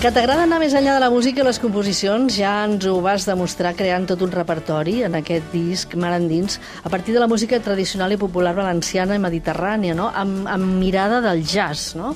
Que 0.00 0.08
t'agrada 0.08 0.46
anar 0.46 0.56
més 0.62 0.72
enllà 0.72 0.94
de 0.96 1.00
la 1.02 1.10
música 1.12 1.42
i 1.42 1.44
les 1.44 1.58
composicions, 1.60 2.32
ja 2.32 2.54
ens 2.64 2.86
ho 2.88 2.94
vas 3.04 3.26
demostrar 3.28 3.74
creant 3.76 4.06
tot 4.08 4.22
un 4.24 4.30
repertori 4.32 5.02
en 5.04 5.18
aquest 5.18 5.52
disc 5.52 5.92
Mar 5.92 6.14
Endins, 6.16 6.56
a 6.80 6.88
partir 6.88 7.12
de 7.12 7.20
la 7.20 7.28
música 7.28 7.58
tradicional 7.60 8.14
i 8.14 8.16
popular 8.16 8.54
valenciana 8.56 9.18
i 9.18 9.20
mediterrània, 9.20 9.92
no? 9.98 10.08
amb, 10.08 10.48
amb 10.48 10.80
mirada 10.80 11.20
del 11.20 11.44
jazz, 11.44 11.92
no? 12.00 12.14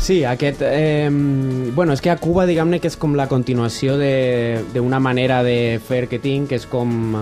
Sí, 0.00 0.22
aquest... 0.24 0.64
Eh, 0.64 1.12
bueno, 1.12 1.92
és 1.92 2.00
que 2.00 2.08
a 2.08 2.16
Cuba, 2.16 2.48
diguem-ne, 2.48 2.80
que 2.80 2.88
és 2.88 2.96
com 2.96 3.20
la 3.20 3.28
continuació 3.28 4.00
d'una 4.00 4.96
manera 4.96 5.42
de 5.44 5.76
fer 5.84 6.06
que 6.08 6.24
tinc, 6.24 6.48
que 6.54 6.56
és 6.56 6.64
com 6.72 7.20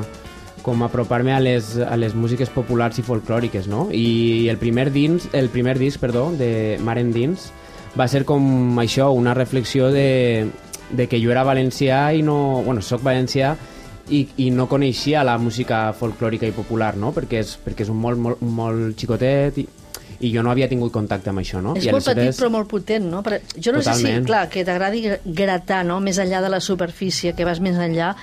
com 0.63 0.83
apropar-me 0.83 1.35
a 1.35 1.43
les, 1.43 1.75
a 1.79 1.95
les 1.99 2.15
músiques 2.15 2.51
populars 2.55 2.99
i 2.99 3.07
folclòriques, 3.07 3.67
no? 3.71 3.89
I 3.91 4.47
el 4.51 4.63
primer, 4.63 4.93
dins, 4.95 5.27
el 5.35 5.51
primer 5.51 5.75
disc, 5.79 5.99
perdó, 6.03 6.31
de 6.39 6.79
Mar 6.83 6.99
Endins, 7.03 7.51
va 7.99 8.07
ser 8.09 8.25
com 8.29 8.79
això, 8.83 9.11
una 9.15 9.35
reflexió 9.35 9.91
de, 9.93 10.47
de 10.91 11.07
que 11.09 11.21
jo 11.23 11.31
era 11.33 11.45
valencià 11.45 12.13
i 12.15 12.23
no... 12.23 12.63
Bueno, 12.67 12.83
soc 12.83 13.03
valencià 13.03 13.55
i, 14.11 14.21
i 14.45 14.51
no 14.55 14.69
coneixia 14.71 15.25
la 15.27 15.39
música 15.39 15.93
folclòrica 15.97 16.47
i 16.47 16.53
popular, 16.55 16.95
no? 16.97 17.13
Perquè 17.17 17.41
és, 17.43 17.57
perquè 17.65 17.83
és 17.87 17.91
un 17.91 17.99
molt, 17.99 18.21
molt, 18.23 18.43
molt 18.45 18.95
xicotet 19.01 19.59
i, 19.59 19.67
i 20.21 20.31
jo 20.33 20.45
no 20.47 20.53
havia 20.53 20.69
tingut 20.71 20.93
contacte 20.95 21.29
amb 21.33 21.43
això, 21.43 21.59
no? 21.65 21.75
És 21.77 21.89
I 21.89 21.91
molt 21.93 22.05
petit 22.07 22.23
aleshores- 22.23 22.39
però 22.41 22.51
molt 22.55 22.69
potent, 22.71 23.09
no? 23.11 23.23
Però 23.27 23.41
jo 23.57 23.73
no 23.75 23.83
sé 23.83 23.91
si, 23.95 24.05
Totalment. 24.07 24.27
clar, 24.31 24.45
que 24.53 24.65
t'agradi 24.65 25.03
gra- 25.09 25.19
gratar, 25.27 25.83
no? 25.85 25.99
Més 26.01 26.21
enllà 26.23 26.41
de 26.45 26.53
la 26.55 26.61
superfície, 26.61 27.35
que 27.35 27.45
vas 27.45 27.61
més 27.61 27.77
enllà. 27.77 28.15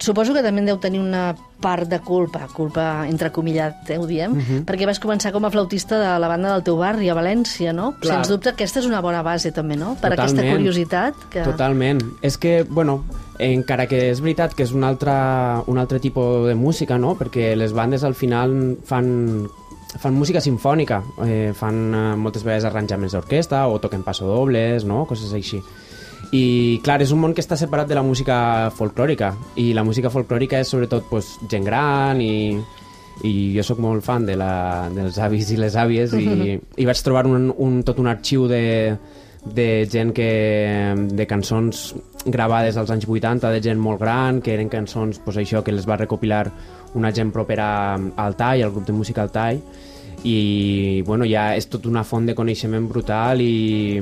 Suposo 0.00 0.32
que 0.32 0.40
també 0.42 0.62
en 0.62 0.66
deu 0.70 0.78
tenir 0.80 0.98
una 0.98 1.34
part 1.60 1.84
de 1.92 1.98
culpa, 2.00 2.46
culpa 2.56 3.04
entrecomillat, 3.06 3.90
eh, 3.90 3.98
ho 4.00 4.06
diem, 4.08 4.32
Mhm. 4.32 4.64
perquè 4.64 4.86
vas 4.88 4.98
començar 4.98 5.30
com 5.30 5.44
a 5.44 5.50
flautista 5.50 5.98
de 6.00 6.18
la 6.18 6.26
banda 6.26 6.54
del 6.54 6.62
teu 6.64 6.78
barri, 6.78 7.10
a 7.10 7.14
València, 7.14 7.74
no? 7.74 7.92
Clar. 8.00 8.14
Sens 8.16 8.28
dubte, 8.28 8.48
aquesta 8.48 8.80
és 8.80 8.86
una 8.86 9.02
bona 9.02 9.20
base 9.22 9.52
també, 9.52 9.76
no? 9.76 9.96
Per 10.00 10.12
aquesta 10.14 10.28
Totalment. 10.40 10.56
curiositat. 10.56 11.14
Que... 11.30 11.42
Totalment. 11.42 12.00
És 12.22 12.38
que, 12.38 12.62
bueno, 12.64 13.04
encara 13.38 13.86
que 13.86 14.10
és 14.10 14.20
veritat 14.22 14.54
que 14.54 14.62
és 14.64 14.72
un 14.72 14.84
altre, 14.84 15.12
un 15.66 15.76
altre 15.78 16.00
tipus 16.00 16.46
de 16.48 16.54
música, 16.54 16.96
no? 16.98 17.14
Perquè 17.18 17.54
les 17.54 17.72
bandes 17.74 18.02
al 18.02 18.14
final 18.14 18.78
fan 18.84 19.48
fan 19.98 20.14
música 20.14 20.40
sinfònica, 20.40 21.02
eh, 21.26 21.52
fan 21.52 21.92
eh, 21.92 22.16
moltes 22.16 22.44
vegades 22.44 22.64
arranjaments 22.64 23.12
d'orquestra 23.12 23.66
o 23.66 23.80
toquen 23.80 24.04
passodobles, 24.04 24.84
no? 24.84 25.04
Coses 25.04 25.32
així. 25.34 25.60
I 26.32 26.80
clar, 26.84 27.00
és 27.02 27.10
un 27.14 27.20
món 27.22 27.32
que 27.34 27.42
està 27.42 27.56
separat 27.58 27.88
de 27.90 27.96
la 27.98 28.04
música 28.06 28.70
folclòrica. 28.76 29.32
I 29.58 29.72
la 29.74 29.84
música 29.86 30.12
folclòrica 30.12 30.60
és 30.62 30.70
sobretot 30.70 31.08
pues, 31.10 31.32
gent 31.50 31.66
gran 31.66 32.20
i, 32.22 32.54
i 33.26 33.32
jo 33.56 33.64
sóc 33.66 33.80
molt 33.82 34.04
fan 34.06 34.28
de 34.28 34.36
la, 34.38 34.52
dels 34.94 35.18
avis 35.18 35.50
i 35.50 35.58
les 35.60 35.74
àvies 35.76 36.14
i, 36.16 36.54
i 36.56 36.86
vaig 36.88 37.02
trobar 37.04 37.26
un, 37.28 37.50
un, 37.50 37.80
tot 37.86 37.98
un 37.98 38.08
arxiu 38.12 38.46
de, 38.50 38.62
de 39.44 39.68
gent 39.90 40.14
que, 40.16 40.30
de 41.10 41.26
cançons 41.26 41.90
gravades 42.26 42.76
als 42.76 42.92
anys 42.92 43.08
80 43.08 43.50
de 43.50 43.62
gent 43.64 43.80
molt 43.80 44.00
gran, 44.00 44.40
que 44.44 44.54
eren 44.54 44.70
cançons 44.72 45.18
pues, 45.24 45.40
això 45.40 45.64
que 45.64 45.74
les 45.74 45.88
va 45.88 45.98
recopilar 45.98 46.46
una 46.94 47.12
gent 47.14 47.32
propera 47.32 47.96
al 47.96 48.36
TAI, 48.36 48.62
al 48.62 48.74
grup 48.74 48.86
de 48.86 48.96
música 48.96 49.22
al 49.22 49.32
TAI 49.32 49.60
i 50.24 51.02
bueno, 51.06 51.24
ja 51.24 51.54
és 51.56 51.68
tot 51.72 51.86
una 51.88 52.04
font 52.04 52.26
de 52.28 52.36
coneixement 52.36 52.86
brutal 52.88 53.40
i, 53.40 54.00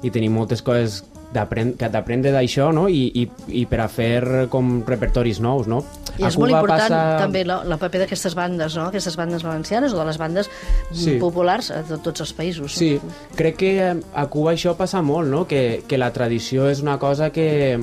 i 0.00 0.10
tenim 0.10 0.32
moltes 0.32 0.62
coses 0.64 1.02
d'aprendre 1.32 2.32
d'això 2.32 2.70
no? 2.72 2.86
I, 2.88 3.02
i, 3.22 3.24
i 3.60 3.64
per 3.68 3.82
a 3.84 3.88
fer 3.92 4.46
com 4.52 4.78
repertoris 4.86 5.40
nous 5.44 5.68
no? 5.68 5.82
I 6.18 6.24
és 6.26 6.38
molt 6.40 6.50
important 6.50 6.94
també 7.20 7.44
la, 7.46 7.60
la 7.68 7.76
paper 7.78 8.00
d'aquestes 8.02 8.34
bandes, 8.34 8.74
no? 8.74 8.88
Aquestes 8.88 9.14
bandes 9.20 9.44
valencianes 9.46 9.92
o 9.94 9.98
de 10.00 10.06
les 10.08 10.18
bandes 10.18 10.48
Sí. 10.90 11.18
populars 11.20 11.68
to- 11.88 11.98
tots 12.02 12.24
els 12.24 12.32
països. 12.34 12.72
Sí, 12.74 12.96
crec 13.36 13.56
que 13.60 13.72
a 13.92 14.24
Cuba 14.26 14.54
això 14.56 14.72
passa 14.76 15.02
molt, 15.02 15.28
no? 15.30 15.44
Que, 15.46 15.84
que 15.86 15.98
la 16.00 16.08
tradició 16.12 16.66
és 16.72 16.80
una 16.82 16.96
cosa 16.98 17.30
que, 17.30 17.78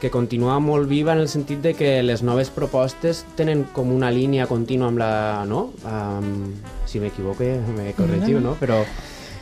que 0.00 0.10
continua 0.10 0.58
molt 0.58 0.88
viva 0.88 1.12
en 1.14 1.20
el 1.22 1.28
sentit 1.28 1.60
de 1.62 1.74
que 1.78 2.02
les 2.02 2.24
noves 2.26 2.50
propostes 2.50 3.24
tenen 3.36 3.66
com 3.76 3.92
una 3.94 4.10
línia 4.10 4.48
contínua 4.50 4.88
amb 4.88 4.98
la... 4.98 5.12
no? 5.46 5.68
Um, 5.84 6.54
si 6.86 6.98
m'equivoque, 6.98 7.52
me 7.76 7.92
corregiu, 7.94 8.40
no? 8.40 8.56
Però 8.58 8.80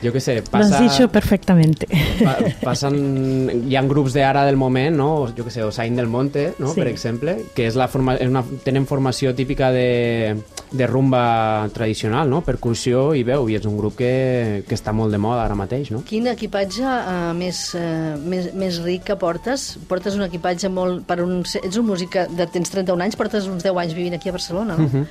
jo 0.04 0.12
què 0.12 0.20
sé, 0.20 0.36
Lo 0.38 0.58
has 0.60 0.70
passa... 0.70 0.82
dicho 0.82 1.08
perfectamente. 1.08 1.88
Pa, 2.20 2.36
passen, 2.60 3.64
hi 3.68 3.76
ha 3.76 3.82
grups 3.88 4.14
d'ara 4.16 4.44
del 4.44 4.58
moment, 4.60 4.94
no? 4.96 5.10
Jo 5.34 5.46
que 5.46 5.52
sé, 5.54 5.64
Osain 5.64 5.96
del 5.96 6.10
Monte, 6.12 6.50
no? 6.58 6.74
Sí. 6.74 6.82
per 6.82 6.88
exemple, 6.90 7.38
que 7.56 7.68
és 7.70 7.78
la 7.78 7.88
forma, 7.88 8.18
és 8.20 8.28
una, 8.28 8.44
tenen 8.64 8.86
formació 8.90 9.32
típica 9.34 9.70
de, 9.72 10.36
de 10.74 10.88
rumba 10.90 11.68
tradicional, 11.72 12.28
no? 12.30 12.42
percussió 12.44 13.12
i 13.16 13.22
veu, 13.26 13.48
i 13.48 13.56
és 13.58 13.68
un 13.68 13.78
grup 13.78 13.96
que, 13.98 14.64
que 14.68 14.76
està 14.76 14.92
molt 14.96 15.14
de 15.14 15.20
moda 15.22 15.44
ara 15.46 15.56
mateix. 15.58 15.92
No? 15.94 16.02
Quin 16.06 16.28
equipatge 16.30 16.84
uh, 16.84 17.30
més, 17.36 17.66
uh, 17.78 18.14
més, 18.20 18.50
més 18.58 18.82
ric 18.84 19.06
que 19.08 19.16
portes? 19.20 19.72
Portes 19.88 20.18
un 20.18 20.26
equipatge 20.26 20.70
molt... 20.72 21.06
Per 21.08 21.20
un, 21.24 21.40
ets 21.44 21.80
un 21.80 21.88
músic 21.88 22.12
que 22.16 22.26
de, 22.34 22.48
tens 22.50 22.72
31 22.74 23.06
anys, 23.06 23.16
portes 23.20 23.48
uns 23.50 23.64
10 23.64 23.80
anys 23.84 23.96
vivint 23.96 24.18
aquí 24.18 24.32
a 24.32 24.36
Barcelona, 24.36 24.76
no? 24.76 24.90
Mhm. 24.90 25.08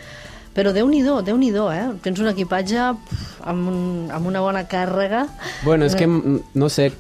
Però 0.53 0.69
déu-n'hi-do, 0.73 1.21
déu 1.25 1.37
nhi 1.41 1.49
déu 1.53 1.71
eh? 1.73 1.85
Tens 2.05 2.19
un 2.21 2.29
equipatge 2.29 2.77
amb, 2.83 3.69
un, 3.69 3.77
amb 4.13 4.29
una 4.29 4.43
bona 4.43 4.63
càrrega. 4.69 5.25
Bueno, 5.63 5.87
és 5.89 5.95
que, 5.97 6.05
mm, 6.05 6.53
no 6.61 6.69
sé, 6.69 6.91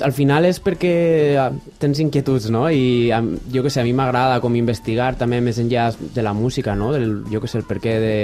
al 0.00 0.14
final 0.16 0.48
és 0.48 0.60
perquè 0.64 0.94
ah, 1.40 1.50
tens 1.82 2.00
inquietuds, 2.00 2.48
no? 2.50 2.66
I 2.72 3.12
a, 3.12 3.20
jo 3.52 3.64
que 3.64 3.72
sé, 3.72 3.82
a 3.82 3.86
mi 3.86 3.92
m'agrada 3.96 4.40
com 4.40 4.56
investigar 4.56 5.14
també 5.20 5.42
més 5.44 5.60
enllà 5.60 5.90
de 6.00 6.24
la 6.24 6.32
música, 6.32 6.74
no? 6.74 6.94
Del, 6.96 7.20
jo 7.32 7.42
que 7.44 7.52
sé, 7.52 7.60
el 7.60 7.68
perquè 7.68 7.98
de 8.00 8.16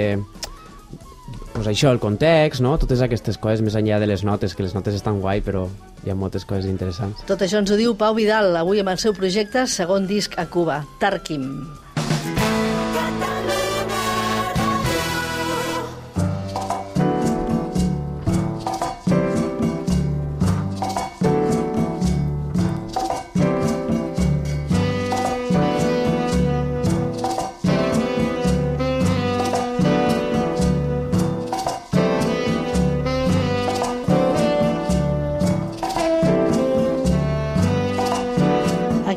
pues 1.53 1.69
això, 1.69 1.91
el 1.93 2.01
context, 2.01 2.63
no? 2.65 2.73
Totes 2.81 3.03
aquestes 3.05 3.37
coses 3.37 3.61
més 3.61 3.77
enllà 3.77 3.99
de 4.01 4.09
les 4.09 4.25
notes, 4.25 4.57
que 4.57 4.65
les 4.65 4.73
notes 4.73 4.97
estan 4.97 5.21
guai, 5.21 5.43
però 5.45 5.67
hi 6.03 6.09
ha 6.09 6.17
moltes 6.17 6.49
coses 6.49 6.65
interessants. 6.65 7.21
Tot 7.29 7.45
això 7.45 7.61
ens 7.61 7.69
ho 7.69 7.77
diu 7.77 7.93
Pau 7.99 8.17
Vidal, 8.17 8.55
avui 8.57 8.81
amb 8.81 8.95
el 8.95 8.99
seu 9.01 9.13
projecte, 9.13 9.67
segon 9.69 10.09
disc 10.09 10.33
a 10.41 10.49
Cuba, 10.49 10.81
Tarquim. 10.99 11.82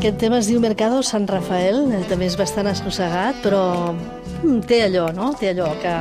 Aquest 0.06 0.20
tema 0.22 0.36
es 0.38 0.46
diu 0.46 0.60
Mercado 0.62 1.00
San 1.02 1.24
Rafael, 1.26 1.80
també 2.06 2.28
és 2.28 2.36
bastant 2.38 2.68
assossegat, 2.70 3.40
però 3.42 3.90
mm, 3.90 4.60
té 4.70 4.84
allò, 4.84 5.08
no? 5.10 5.32
Té 5.34 5.48
allò 5.50 5.72
que, 5.82 5.94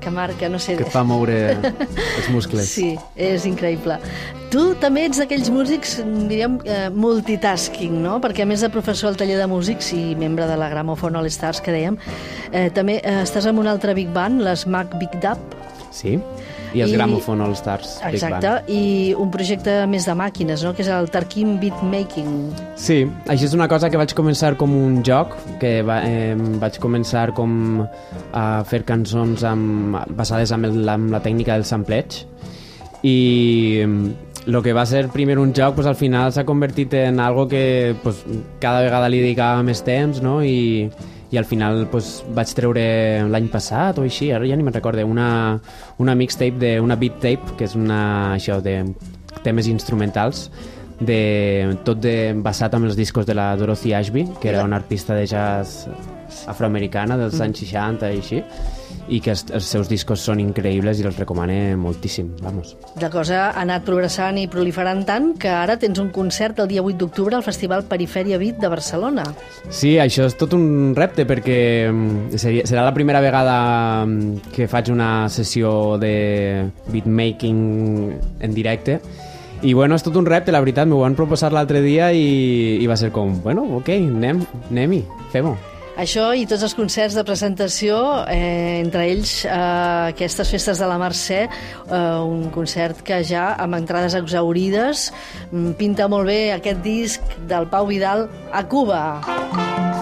que 0.00 0.12
marca, 0.14 0.48
no 0.48 0.56
sé... 0.56 0.78
Que 0.78 0.86
fa 0.88 1.02
moure 1.04 1.34
els 2.16 2.30
muscles. 2.32 2.70
Sí, 2.72 2.94
és 3.12 3.44
increïble. 3.44 3.98
Tu 4.48 4.64
també 4.80 5.04
ets 5.10 5.20
d'aquells 5.20 5.52
músics, 5.52 5.98
diríem, 6.30 6.56
eh, 6.64 6.86
multitasking, 6.96 8.00
no? 8.06 8.16
Perquè 8.24 8.46
a 8.46 8.48
més 8.48 8.64
de 8.64 8.72
professor 8.72 9.12
al 9.12 9.20
taller 9.20 9.36
de 9.36 9.50
músics 9.52 9.92
i 9.92 10.16
membre 10.16 10.48
de 10.48 10.56
la 10.56 10.72
Gramophone 10.72 11.20
All 11.20 11.28
Stars, 11.28 11.60
que 11.60 11.76
dèiem, 11.76 12.00
eh, 12.54 12.70
també 12.72 13.02
eh, 13.02 13.18
estàs 13.26 13.52
amb 13.52 13.60
un 13.60 13.68
altre 13.68 13.92
Big 14.00 14.16
Band, 14.16 14.40
les 14.48 14.64
Mac 14.64 14.96
Big 14.96 15.12
Dub, 15.20 15.44
Sí, 15.96 16.18
i 16.76 16.82
els 16.84 16.92
I- 16.92 16.96
Gramophone 16.98 17.42
All 17.44 17.54
Stars. 17.56 17.96
Big 18.04 18.14
exacte, 18.18 18.46
Band. 18.52 18.68
i 18.70 19.14
un 19.16 19.30
projecte 19.32 19.78
més 19.88 20.04
de 20.06 20.14
màquines, 20.18 20.62
no? 20.66 20.74
Que 20.76 20.84
és 20.84 20.90
el 20.92 21.08
Tarquim 21.10 21.56
Beatmaking. 21.62 22.30
Sí, 22.76 23.00
això 23.26 23.48
és 23.48 23.54
una 23.56 23.66
cosa 23.72 23.88
que 23.90 23.96
vaig 24.00 24.12
començar 24.14 24.54
com 24.60 24.74
un 24.76 25.00
joc, 25.06 25.34
que 25.60 25.80
va, 25.82 26.02
eh, 26.04 26.36
vaig 26.60 26.78
començar 26.82 27.32
com 27.34 27.86
a 28.32 28.46
fer 28.68 28.84
cançons 28.84 29.42
amb, 29.48 29.96
basades 30.16 30.52
amb, 30.52 30.68
el, 30.68 30.88
amb 30.88 31.10
la 31.10 31.22
tècnica 31.24 31.54
del 31.56 31.64
sampleig 31.64 32.22
i 33.02 33.82
el 34.46 34.62
que 34.62 34.72
va 34.72 34.84
ser 34.86 35.08
primer 35.10 35.38
un 35.42 35.52
joc 35.54 35.74
pues, 35.74 35.86
al 35.90 35.96
final 35.98 36.32
s'ha 36.32 36.44
convertit 36.46 36.92
en 36.94 37.18
algo 37.20 37.46
que 37.48 37.94
pues, 38.02 38.22
cada 38.62 38.80
vegada 38.84 39.08
li 39.10 39.20
dedicava 39.20 39.62
més 39.66 39.82
temps 39.86 40.20
no? 40.22 40.38
I, 40.44 40.90
i 41.30 41.38
al 41.38 41.44
final 41.44 41.86
pues, 41.90 42.20
vaig 42.34 42.52
treure 42.54 42.86
l'any 43.30 43.50
passat 43.52 43.98
o 43.98 44.06
així, 44.06 44.30
ara 44.34 44.46
ja 44.46 44.56
ni 44.56 44.66
me'n 44.66 44.74
recorde, 44.76 45.04
una, 45.04 45.58
una 46.02 46.14
mixtape, 46.14 46.58
de, 46.62 46.72
una 46.80 46.96
beat 47.00 47.18
tape, 47.22 47.56
que 47.58 47.66
és 47.66 47.76
una, 47.78 48.00
això, 48.36 48.60
de 48.62 48.78
temes 49.42 49.68
instrumentals, 49.70 50.46
de, 51.00 51.76
tot 51.84 52.00
de, 52.00 52.32
basat 52.44 52.74
amb 52.76 52.88
els 52.88 52.96
discos 52.96 53.26
de 53.28 53.34
la 53.36 53.50
Dorothy 53.58 53.92
Ashby, 53.92 54.26
que 54.40 54.48
era 54.52 54.64
una 54.64 54.78
artista 54.80 55.14
de 55.14 55.26
jazz 55.26 55.86
afroamericana 56.48 57.18
dels 57.20 57.40
anys 57.42 57.64
60 57.66 58.12
i 58.12 58.22
així, 58.22 58.42
i 59.08 59.20
que 59.22 59.32
els, 59.34 59.44
els 59.54 59.68
seus 59.70 59.90
discos 59.90 60.22
són 60.26 60.40
increïbles 60.42 61.00
i 61.00 61.06
els 61.06 61.18
recomane 61.20 61.76
moltíssim, 61.78 62.32
vamos. 62.42 62.74
La 63.02 63.10
cosa 63.12 63.50
ha 63.50 63.62
anat 63.62 63.84
progressant 63.86 64.38
i 64.40 64.46
proliferant 64.50 65.04
tant 65.06 65.32
que 65.40 65.52
ara 65.52 65.78
tens 65.80 66.00
un 66.02 66.10
concert 66.14 66.58
el 66.62 66.70
dia 66.72 66.82
8 66.84 66.98
d'octubre 67.02 67.38
al 67.38 67.44
Festival 67.46 67.86
Perifèria 67.88 68.40
Beat 68.42 68.58
de 68.62 68.72
Barcelona. 68.72 69.26
Sí, 69.68 69.96
això 70.02 70.26
és 70.26 70.36
tot 70.38 70.56
un 70.56 70.94
repte 70.96 71.26
perquè 71.28 71.60
mm, 71.90 72.40
seria, 72.42 72.66
serà 72.68 72.86
la 72.86 72.94
primera 72.96 73.22
vegada 73.24 73.56
mm, 74.04 74.50
que 74.54 74.68
faig 74.70 74.90
una 74.94 75.28
sessió 75.32 75.96
de 76.02 76.70
beatmaking 76.90 77.62
en 78.40 78.54
directe 78.54 79.00
i 79.64 79.72
bueno, 79.72 79.96
és 79.96 80.04
tot 80.04 80.16
un 80.20 80.26
repte, 80.28 80.52
la 80.52 80.60
veritat, 80.60 80.88
m'ho 80.88 81.00
van 81.00 81.16
proposar 81.16 81.48
l'altre 81.54 81.80
dia 81.84 82.10
i, 82.12 82.76
i 82.82 82.90
va 82.90 82.98
ser 83.00 83.08
com, 83.14 83.38
bueno, 83.42 83.64
ok, 83.78 83.88
anem, 83.96 84.44
anem-hi, 84.68 85.00
fem-ho. 85.32 85.56
Això 85.96 86.26
i 86.36 86.44
tots 86.44 86.60
els 86.66 86.74
concerts 86.76 87.14
de 87.16 87.24
presentació, 87.24 87.96
eh, 88.28 88.82
entre 88.82 89.06
ells 89.08 89.38
eh, 89.46 89.52
aquestes 90.12 90.52
festes 90.52 90.82
de 90.82 90.88
la 90.90 90.98
Mercè, 91.00 91.40
eh, 91.48 92.00
un 92.20 92.50
concert 92.52 93.00
que 93.06 93.22
ja 93.24 93.54
amb 93.56 93.80
entrades 93.80 94.18
exaurides 94.18 95.08
mm, 95.50 95.72
pinta 95.80 96.10
molt 96.12 96.28
bé 96.28 96.40
aquest 96.52 96.84
disc 96.84 97.38
del 97.48 97.70
Pau 97.72 97.88
Vidal 97.88 98.28
a 98.52 98.66
Cuba. 98.68 99.95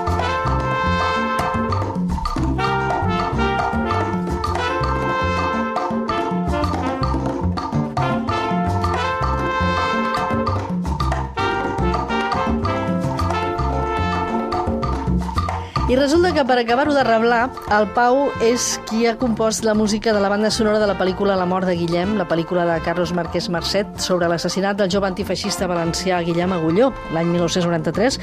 I 15.95 15.97
resulta 15.97 16.33
que 16.35 16.43
per 16.43 16.57
acabar-ho 16.59 16.91
de 16.91 17.05
reblar, 17.07 17.53
el 17.71 17.85
Pau 17.95 18.25
és 18.43 18.81
qui 18.89 19.05
ha 19.07 19.13
compost 19.15 19.63
la 19.63 19.77
música 19.79 20.11
de 20.11 20.19
la 20.19 20.29
banda 20.33 20.51
sonora 20.51 20.81
de 20.83 20.89
la 20.91 20.97
pel·lícula 20.99 21.37
La 21.39 21.47
mort 21.47 21.69
de 21.71 21.77
Guillem, 21.79 22.17
la 22.19 22.27
pel·lícula 22.27 22.65
de 22.67 22.81
Carlos 22.83 23.13
Márquez 23.15 23.47
Marcet 23.47 24.03
sobre 24.03 24.27
l'assassinat 24.27 24.81
del 24.81 24.91
jove 24.91 25.07
antifeixista 25.07 25.71
valencià 25.71 26.19
Guillem 26.27 26.51
Agulló, 26.57 26.91
l'any 27.15 27.31
1993, 27.37 28.19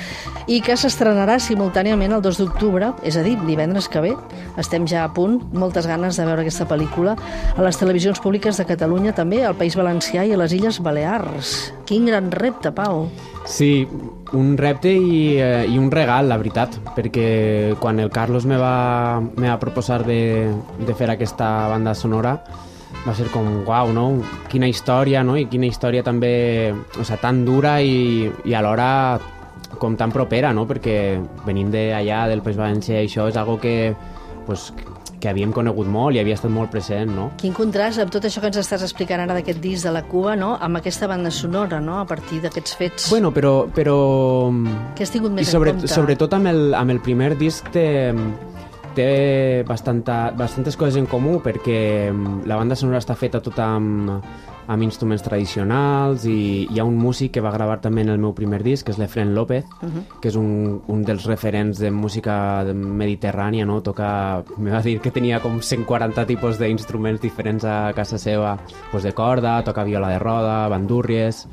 i 0.51 0.59
que 0.59 0.75
s'estrenarà 0.75 1.39
simultàniament 1.39 2.11
el 2.11 2.27
2 2.27 2.43
d'octubre, 2.43 2.91
és 3.07 3.15
a 3.15 3.23
dir, 3.23 3.37
divendres 3.47 3.87
que 3.87 4.03
ve. 4.03 4.15
Estem 4.59 4.83
ja 4.83 5.05
a 5.07 5.13
punt, 5.15 5.39
moltes 5.55 5.87
ganes 5.87 6.19
de 6.19 6.27
veure 6.27 6.43
aquesta 6.43 6.67
pel·lícula 6.67 7.15
a 7.55 7.61
les 7.63 7.79
televisions 7.79 8.19
públiques 8.19 8.59
de 8.59 8.67
Catalunya, 8.67 9.15
també 9.15 9.45
al 9.45 9.55
País 9.55 9.79
Valencià 9.79 10.27
i 10.27 10.35
a 10.35 10.43
les 10.43 10.59
Illes 10.59 10.83
Balears. 10.83 11.69
Quin 11.87 12.11
gran 12.11 12.33
repte, 12.35 12.75
Pau! 12.75 13.07
Sí, 13.51 13.85
un 14.31 14.53
repte 14.57 14.93
i, 14.95 15.35
eh, 15.35 15.65
i 15.67 15.75
un 15.77 15.89
regal, 15.91 16.29
la 16.31 16.37
veritat, 16.39 16.77
perquè 16.95 17.75
quan 17.83 17.99
el 17.99 18.09
Carlos 18.09 18.47
me 18.47 18.55
va, 18.55 19.19
me 19.19 19.49
va 19.49 19.59
proposar 19.59 20.05
de, 20.07 20.47
de 20.79 20.95
fer 20.95 21.09
aquesta 21.11 21.49
banda 21.67 21.91
sonora 21.93 22.37
va 23.05 23.13
ser 23.17 23.27
com, 23.33 23.47
uau, 23.65 23.91
no? 23.95 24.05
Quina 24.51 24.69
història, 24.69 25.23
no? 25.25 25.35
I 25.39 25.47
quina 25.51 25.67
història 25.69 26.03
també, 26.05 26.71
o 26.71 27.03
sigui, 27.03 27.19
tan 27.21 27.43
dura 27.47 27.79
i, 27.81 28.29
i 28.45 28.55
alhora 28.57 29.19
com 29.81 29.95
tan 29.97 30.13
propera, 30.13 30.51
no? 30.53 30.67
Perquè 30.69 30.95
venim 31.47 31.71
d'allà, 31.73 32.27
del 32.29 32.43
País 32.45 32.59
Valencià, 32.59 33.01
i 33.01 33.09
això 33.09 33.27
és 33.31 33.39
algo 33.41 33.57
que, 33.61 33.93
pues, 34.45 34.69
que 35.21 35.29
havíem 35.29 35.53
conegut 35.53 35.87
molt 35.87 36.17
i 36.17 36.21
havia 36.21 36.35
estat 36.39 36.51
molt 36.51 36.71
present, 36.73 37.13
no? 37.15 37.29
Quin 37.41 37.53
contrast 37.55 38.01
amb 38.01 38.11
tot 38.13 38.25
això 38.27 38.41
que 38.41 38.49
ens 38.51 38.59
estàs 38.63 38.83
explicant 38.87 39.21
ara 39.23 39.37
d'aquest 39.37 39.61
disc 39.63 39.85
de 39.87 39.93
la 39.93 40.03
Cuba, 40.09 40.35
no? 40.35 40.55
amb 40.59 40.81
aquesta 40.81 41.07
banda 41.11 41.31
sonora, 41.31 41.79
no? 41.79 41.99
a 42.01 42.07
partir 42.09 42.41
d'aquests 42.43 42.77
fets. 42.79 43.09
Bueno, 43.13 43.31
però... 43.35 43.53
però... 43.75 43.97
Què 44.97 45.05
has 45.05 45.13
tingut 45.13 45.35
més 45.37 45.47
I 45.47 45.53
sobre, 45.53 45.75
en 45.75 45.83
compte? 45.83 45.93
sobretot 45.93 46.33
amb 46.37 46.51
el, 46.51 46.63
amb 46.77 46.95
el 46.95 47.01
primer 47.05 47.35
disc 47.39 47.69
té, 47.75 47.85
té 48.95 49.63
bastanta, 49.67 50.31
bastantes 50.37 50.77
coses 50.77 50.97
en 50.99 51.07
comú 51.09 51.39
perquè 51.43 52.11
mm, 52.11 52.45
la 52.49 52.57
banda 52.59 52.75
sonora 52.75 53.01
està 53.01 53.15
feta 53.17 53.41
tota 53.43 53.67
amb, 53.77 54.11
amb 54.71 54.85
instruments 54.85 55.23
tradicionals 55.25 56.25
i 56.29 56.67
hi 56.69 56.79
ha 56.79 56.85
un 56.87 56.97
músic 56.99 57.33
que 57.35 57.43
va 57.43 57.51
gravar 57.53 57.79
també 57.83 58.05
en 58.05 58.11
el 58.13 58.21
meu 58.21 58.33
primer 58.37 58.61
disc, 58.63 58.85
que 58.85 58.93
és 58.93 58.99
l'Efren 59.01 59.33
López, 59.35 59.65
uh 59.81 59.87
-huh. 59.87 60.03
que 60.21 60.29
és 60.29 60.35
un, 60.35 60.81
un 60.87 61.03
dels 61.03 61.25
referents 61.25 61.79
de 61.79 61.91
música 61.91 62.63
mediterrània, 62.73 63.65
no? 63.65 63.81
Toca, 63.81 64.43
me 64.57 64.71
va 64.71 64.81
dir 64.81 64.99
que 64.99 65.11
tenia 65.11 65.39
com 65.39 65.61
140 65.61 66.25
tipus 66.25 66.57
d'instruments 66.59 67.21
diferents 67.21 67.63
a 67.63 67.93
casa 67.93 68.17
seva, 68.17 68.57
pues 68.91 69.03
de 69.03 69.13
corda, 69.13 69.63
toca 69.63 69.83
viola 69.83 70.09
de 70.09 70.19
roda, 70.19 70.67
bandúrries... 70.67 71.47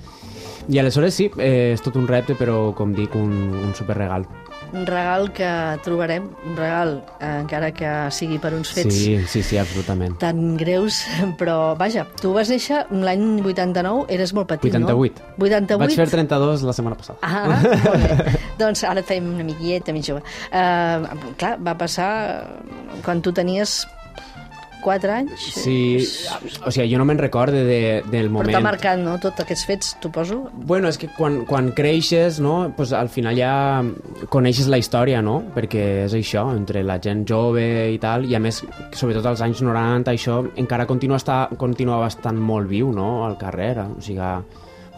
I 0.68 0.78
aleshores 0.78 1.14
sí, 1.14 1.30
eh, 1.38 1.72
és 1.72 1.80
tot 1.80 1.96
un 1.96 2.06
repte, 2.06 2.34
però 2.34 2.74
com 2.74 2.92
dic, 2.92 3.14
un, 3.14 3.32
un 3.64 3.74
superregal. 3.74 4.26
Un 4.72 4.84
regal 4.86 5.30
que 5.32 5.48
trobarem, 5.84 6.26
un 6.44 6.56
regal, 6.58 6.90
eh, 7.20 7.30
encara 7.40 7.70
que 7.72 7.88
sigui 8.12 8.36
per 8.42 8.52
uns 8.52 8.68
fets 8.76 8.92
Sí, 8.94 9.14
sí, 9.26 9.42
sí, 9.42 9.56
absolutament. 9.56 10.18
tan 10.20 10.56
greus, 10.60 11.00
però 11.40 11.74
vaja, 11.78 12.04
tu 12.20 12.34
vas 12.36 12.50
néixer 12.52 12.84
l'any 12.92 13.40
89, 13.40 14.04
eres 14.12 14.34
molt 14.36 14.48
petit, 14.50 14.72
88. 14.74 15.22
no? 15.38 15.44
88. 15.46 15.78
Vaig 15.80 15.96
fer 15.96 16.08
32 16.12 16.66
la 16.68 16.76
setmana 16.76 16.96
passada. 17.00 17.18
Ah, 17.22 17.46
molt 17.48 18.26
bé. 18.28 18.38
doncs 18.60 18.84
ara 18.84 19.00
et 19.00 19.08
fem 19.08 19.24
una 19.32 19.46
amigueta 19.46 19.94
més 19.96 20.04
jove. 20.06 20.20
Uh, 20.52 21.32
clar, 21.40 21.56
va 21.64 21.76
passar 21.78 22.10
quan 23.04 23.22
tu 23.24 23.32
tenies 23.32 23.86
4 24.82 25.12
anys. 25.12 25.46
Sí, 25.54 25.98
o 26.64 26.70
sigui, 26.70 26.88
jo 26.92 26.98
no 27.00 27.06
me'n 27.08 27.20
recorde 27.20 27.64
de, 27.66 27.80
del 28.08 28.28
Però 28.28 28.34
moment. 28.38 28.54
t'ha 28.54 28.62
marcat, 28.64 29.00
no?, 29.02 29.16
tots 29.22 29.44
aquests 29.44 29.64
fets, 29.68 29.96
suposo. 30.02 30.40
Bueno, 30.54 30.88
és 30.88 30.98
que 31.00 31.10
quan, 31.16 31.42
quan 31.48 31.72
creixes, 31.76 32.40
no, 32.44 32.72
pues 32.76 32.92
al 32.96 33.10
final 33.12 33.36
ja 33.38 33.52
coneixes 34.32 34.68
la 34.70 34.78
història, 34.80 35.22
no? 35.24 35.40
Perquè 35.54 36.04
és 36.06 36.14
això, 36.18 36.46
entre 36.54 36.84
la 36.86 36.98
gent 37.02 37.24
jove 37.28 37.66
i 37.94 37.98
tal, 38.02 38.28
i 38.28 38.36
a 38.38 38.42
més, 38.42 38.62
sobretot 38.92 39.26
als 39.26 39.42
anys 39.44 39.62
90, 39.64 40.14
això 40.14 40.40
encara 40.56 40.86
continua, 40.86 41.18
estar, 41.20 41.48
continuava 41.58 42.08
estant 42.08 42.38
molt 42.38 42.70
viu, 42.70 42.92
no?, 42.94 43.24
al 43.26 43.38
carrer. 43.40 43.74
O 43.84 44.00
sigui, 44.04 44.32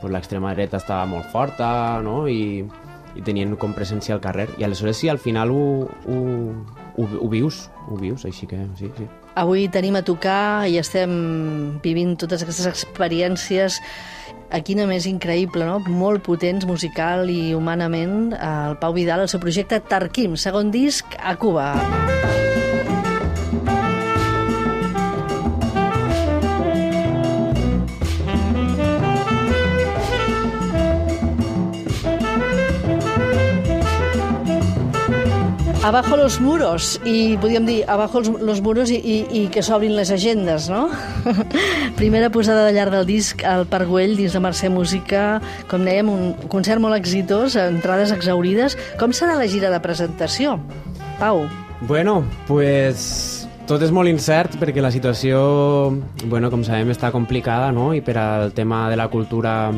pues, 0.01 0.13
l'extrema 0.13 0.55
dreta 0.55 0.79
estava 0.81 1.07
molt 1.07 1.31
forta, 1.33 2.01
no?, 2.05 2.23
i, 2.29 2.65
i 3.17 3.25
tenien 3.27 3.57
com 3.61 3.75
presència 3.75 4.15
al 4.15 4.23
carrer. 4.23 4.49
I 4.59 4.65
aleshores 4.65 5.01
sí, 5.03 5.09
al 5.11 5.19
final 5.19 5.51
ho, 5.51 5.89
ho, 6.07 6.21
ho, 6.97 7.09
ho 7.21 7.29
vius, 7.33 7.69
ho 7.89 7.99
vius, 7.99 8.25
així 8.29 8.47
que 8.47 8.63
sí, 8.79 8.91
sí. 8.97 9.09
Avui 9.39 9.69
tenim 9.71 9.95
a 9.99 10.03
tocar 10.03 10.67
i 10.67 10.79
estem 10.81 11.13
vivint 11.85 12.17
totes 12.19 12.43
aquestes 12.43 12.67
experiències 12.71 13.79
aquí 14.51 14.75
només 14.75 15.07
increïble, 15.07 15.65
no? 15.67 15.79
molt 15.87 16.25
potents 16.27 16.67
musical 16.67 17.31
i 17.31 17.55
humanament 17.55 18.35
el 18.35 18.77
Pau 18.83 18.97
Vidal, 18.97 19.25
el 19.25 19.31
seu 19.31 19.43
projecte 19.43 19.81
Tarquim, 19.81 20.35
segon 20.37 20.75
disc 20.75 21.15
a 21.19 21.37
Cuba. 21.39 21.71
Abajo 35.91 36.17
los 36.17 36.41
muros, 36.41 37.01
i 37.03 37.35
podríem 37.43 37.65
dir 37.67 37.81
abajo 37.91 38.21
los, 38.21 38.61
muros 38.63 38.93
i, 38.95 39.01
i, 39.03 39.17
i 39.41 39.41
que 39.51 39.59
s'obrin 39.59 39.97
les 39.99 40.13
agendes, 40.15 40.69
no? 40.71 40.85
Primera 41.99 42.29
posada 42.31 42.69
de 42.69 42.77
llarg 42.77 42.95
del 42.95 43.09
disc 43.09 43.43
al 43.43 43.65
Parc 43.67 43.91
Güell 43.91 44.15
dins 44.15 44.37
de 44.37 44.43
Mercè 44.45 44.71
Música, 44.71 45.41
com 45.67 45.83
dèiem, 45.83 46.07
un 46.07 46.47
concert 46.53 46.79
molt 46.79 46.95
exitós, 46.95 47.59
entrades 47.59 48.15
exaurides. 48.15 48.79
Com 49.03 49.11
serà 49.11 49.35
la 49.35 49.51
gira 49.51 49.73
de 49.75 49.83
presentació? 49.83 50.61
Pau, 51.19 51.43
Bueno, 51.81 52.21
pues 52.47 53.49
tot 53.67 53.83
és 53.83 53.91
molt 53.91 54.11
incert 54.11 54.59
perquè 54.61 54.83
la 54.85 54.93
situació, 54.93 55.41
bueno, 56.27 56.51
com 56.53 56.63
sabem, 56.63 56.93
està 56.93 57.11
complicada, 57.11 57.73
no? 57.73 57.91
I 57.97 58.03
per 58.05 58.19
al 58.21 58.53
tema 58.55 58.85
de 58.93 59.01
la 59.01 59.09
cultura 59.09 59.73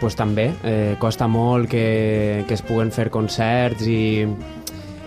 pues 0.00 0.18
també 0.18 0.50
eh, 0.66 0.96
costa 1.00 1.30
molt 1.30 1.70
que, 1.70 2.44
que 2.44 2.58
es 2.58 2.64
puguen 2.66 2.90
fer 2.92 3.08
concerts 3.14 3.86
i, 3.88 4.26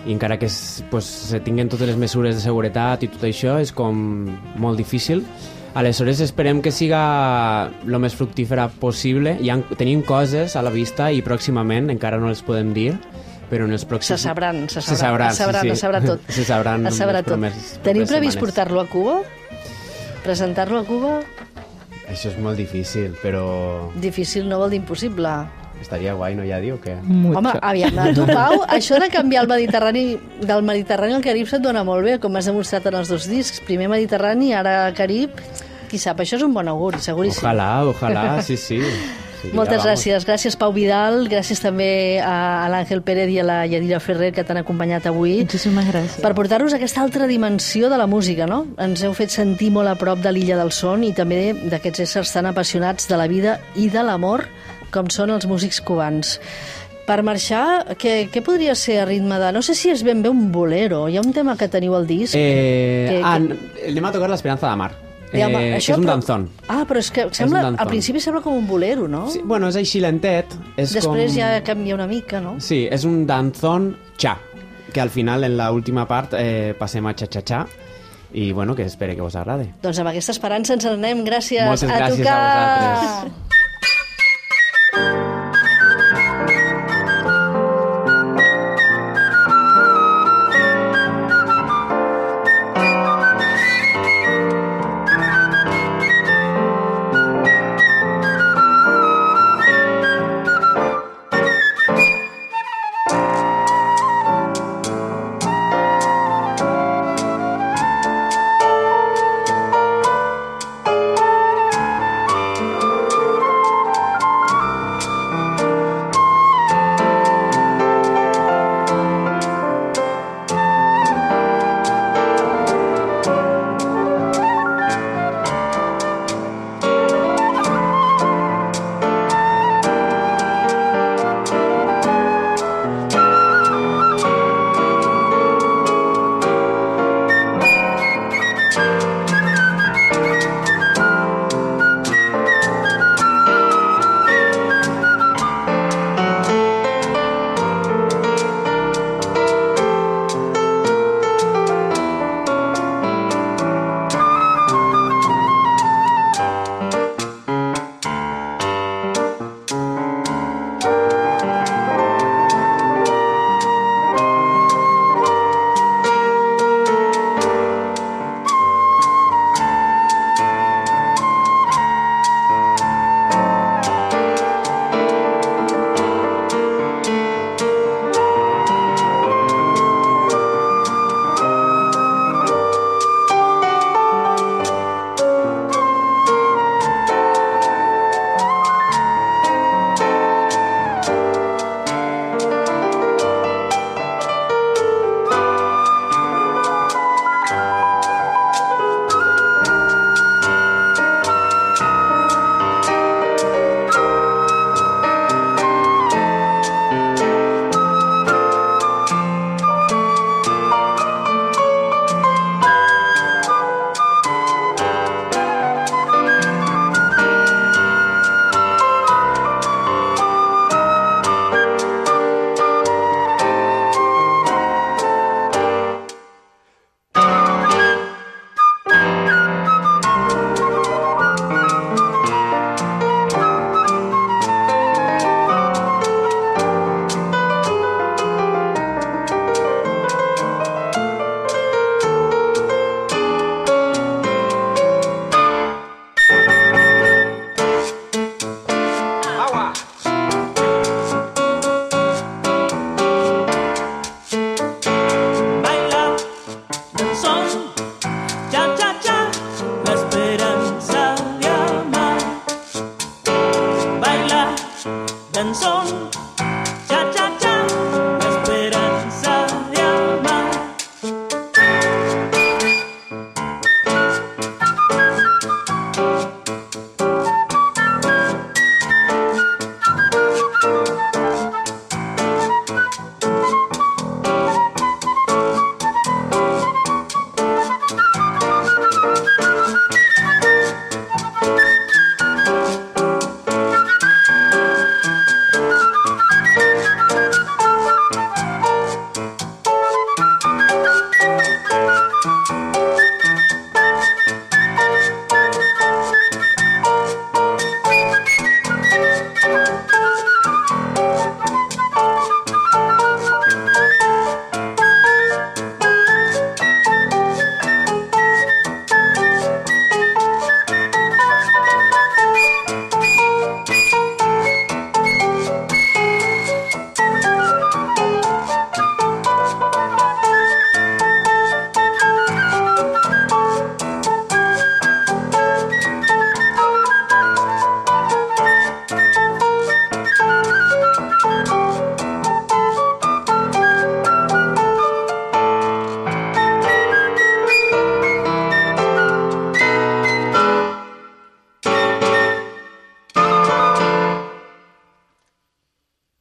i 0.06 0.12
encara 0.14 0.38
que 0.38 0.46
es, 0.46 0.84
pues, 0.90 1.04
se 1.04 1.40
tinguen 1.40 1.68
totes 1.68 1.88
les 1.88 1.96
mesures 1.98 2.34
de 2.36 2.40
seguretat 2.40 3.02
i 3.02 3.08
tot 3.08 3.22
això 3.28 3.58
és 3.60 3.72
com 3.72 4.26
molt 4.56 4.78
difícil 4.78 5.24
Aleshores 5.78 6.18
esperem 6.24 6.62
que 6.64 6.72
siga 6.72 7.70
el 7.86 7.98
més 8.00 8.14
fructífera 8.16 8.64
possible. 8.80 9.36
Ja 9.44 9.58
tenim 9.76 10.00
coses 10.02 10.56
a 10.56 10.62
la 10.64 10.70
vista 10.74 11.10
i 11.12 11.20
pròximament, 11.22 11.90
encara 11.92 12.18
no 12.18 12.30
les 12.32 12.40
podem 12.42 12.72
dir, 12.74 12.96
però 13.50 13.66
en 13.68 13.76
els 13.76 13.84
se 13.84 13.86
pròxims... 13.86 14.18
sabran, 14.24 14.64
se 14.72 14.80
Se 14.82 14.96
sabran, 14.96 15.30
sabran, 15.30 15.36
se 15.36 15.36
sabran, 15.36 15.62
sí, 15.62 15.68
sí. 15.68 15.76
se 15.76 15.84
sabrà 15.86 16.00
tot. 16.02 16.20
Se 16.32 16.44
sabran 16.48 16.86
Es 16.88 16.98
sabrà 16.98 17.20
tot. 17.22 17.34
promeses- 17.36 17.78
Tenim 17.84 18.08
previst 18.08 18.40
portar-lo 18.40 18.80
a 18.80 18.86
Cuba? 18.88 19.20
Presentar-lo 20.24 20.80
a 20.80 20.84
Cuba? 20.88 21.20
Això 22.08 22.32
és 22.32 22.38
molt 22.42 22.56
difícil, 22.58 23.12
però... 23.22 23.92
Difícil 24.00 24.48
no 24.48 24.58
vol 24.58 24.70
dir 24.72 24.80
impossible. 24.80 25.36
Estaria 25.80 26.14
guai, 26.14 26.34
no, 26.34 26.44
ja 26.44 26.58
diu 26.60 26.80
que... 26.82 26.96
Mucho. 27.04 27.38
Home, 27.38 27.52
aviam, 27.62 27.98
a 28.02 28.08
tu, 28.14 28.26
Pau, 28.26 28.64
això 28.78 28.98
de 29.00 29.08
canviar 29.12 29.44
el 29.44 29.48
Mediterrani 29.52 30.04
del 30.42 30.62
Mediterrani 30.66 31.14
al 31.14 31.22
Carib 31.24 31.46
se't 31.48 31.62
dona 31.64 31.84
molt 31.86 32.04
bé, 32.04 32.18
com 32.22 32.34
has 32.36 32.50
demostrat 32.50 32.86
en 32.90 32.98
els 33.00 33.08
dos 33.12 33.28
discs. 33.30 33.62
Primer 33.68 33.88
Mediterrani, 33.92 34.52
ara 34.58 34.92
Carib. 34.96 35.38
Qui 35.88 35.96
sap, 35.96 36.18
això 36.20 36.36
és 36.36 36.42
un 36.44 36.52
bon 36.52 36.68
auguri, 36.68 36.98
seguríssim. 37.00 37.40
Ojalà, 37.46 37.70
ojalà, 37.88 38.26
sí, 38.44 38.58
sí. 38.60 38.82
Seria, 39.38 39.54
Moltes 39.54 39.76
vamos. 39.78 39.86
gràcies. 39.86 40.24
Gràcies, 40.26 40.56
Pau 40.58 40.72
Vidal. 40.74 41.28
Gràcies 41.30 41.60
també 41.62 42.18
a, 42.18 42.64
a 42.64 42.68
l'Àngel 42.72 43.04
Pérez 43.06 43.30
i 43.30 43.36
a 43.38 43.44
la 43.46 43.58
Yadira 43.70 44.00
Ferrer, 44.02 44.32
que 44.34 44.42
t'han 44.42 44.58
acompanyat 44.64 45.06
avui. 45.06 45.36
Muchísimas 45.44 45.86
gracias. 45.86 46.18
per 46.24 46.32
portar-nos 46.34 46.74
aquesta 46.74 47.04
altra 47.04 47.28
dimensió 47.30 47.86
de 47.88 48.00
la 48.00 48.08
música, 48.10 48.48
no? 48.50 48.64
Ens 48.82 49.04
heu 49.06 49.14
fet 49.14 49.30
sentir 49.30 49.70
molt 49.70 49.86
a 49.86 49.94
prop 49.94 50.18
de 50.24 50.32
l'illa 50.34 50.58
del 50.58 50.72
son 50.74 51.06
i 51.06 51.12
també 51.14 51.52
d'aquests 51.54 52.02
éssers 52.08 52.34
tan 52.34 52.50
apassionats 52.50 53.06
de 53.06 53.16
la 53.16 53.28
vida 53.30 53.60
i 53.78 53.86
de 53.94 54.02
l'amor 54.02 54.48
com 54.92 55.08
són 55.10 55.30
els 55.34 55.46
músics 55.46 55.80
cubans. 55.80 56.38
Per 57.08 57.22
marxar, 57.24 57.96
què, 57.96 58.28
què 58.28 58.42
podria 58.44 58.74
ser 58.76 58.98
a 59.00 59.04
ritme 59.08 59.38
de... 59.40 59.50
No 59.56 59.62
sé 59.64 59.72
si 59.74 59.88
és 59.88 60.02
ben 60.04 60.20
bé 60.22 60.28
un 60.28 60.50
bolero. 60.52 61.06
Hi 61.08 61.16
ha 61.16 61.22
un 61.24 61.32
tema 61.32 61.54
que 61.56 61.68
teniu 61.72 61.94
al 61.96 62.06
disc. 62.06 62.34
Eh, 62.36 63.06
que- 63.08 63.20
que- 63.22 63.86
anem 63.88 64.04
a 64.04 64.12
tocar 64.12 64.28
l'Esperanza 64.28 64.68
de 64.68 64.76
Mar. 64.76 64.90
Eh, 65.32 65.36
Digue'm, 65.38 65.56
que 65.56 65.76
és 65.76 65.88
un 65.92 66.02
però- 66.04 66.10
danzón. 66.12 66.44
Ah, 66.68 66.84
però 66.88 67.00
és 67.00 67.10
que 67.10 67.26
sembla, 67.32 67.66
un 67.68 67.76
al 67.80 67.88
principi 67.88 68.20
sembla 68.20 68.40
com 68.44 68.54
un 68.56 68.66
bolero, 68.66 69.08
no? 69.08 69.26
Sí, 69.30 69.40
bueno, 69.44 69.68
és 69.68 69.76
així 69.76 70.00
lentet. 70.00 70.52
És 70.76 70.92
Després 70.94 71.32
com... 71.32 71.38
ja 71.40 71.62
canvia 71.64 71.94
una 71.96 72.06
mica, 72.06 72.40
no? 72.40 72.58
Sí, 72.60 72.86
és 72.90 73.04
un 73.04 73.26
danzón 73.26 73.94
cha, 74.16 74.38
que 74.92 75.00
al 75.00 75.10
final, 75.10 75.44
en 75.44 75.56
la 75.56 75.70
última 75.72 76.06
part, 76.08 76.32
eh, 76.36 76.74
passem 76.78 77.06
a 77.06 77.14
cha-cha-cha, 77.14 77.66
i 78.32 78.52
bueno, 78.52 78.74
que 78.76 78.82
espero 78.84 79.14
que 79.16 79.22
us 79.24 79.36
agrade. 79.36 79.70
Doncs 79.82 79.98
amb 80.00 80.08
aquesta 80.12 80.32
esperança 80.32 80.74
ens 80.76 80.84
en 80.84 80.92
anem. 81.00 81.24
Gràcies. 81.24 81.64
Moltes 81.64 81.88
a 81.88 81.96
gràcies 81.98 82.20
a 82.20 82.24
tocar. 82.24 82.98
vosaltres. 83.24 83.57
Thank 84.92 85.52
you. 85.54 85.57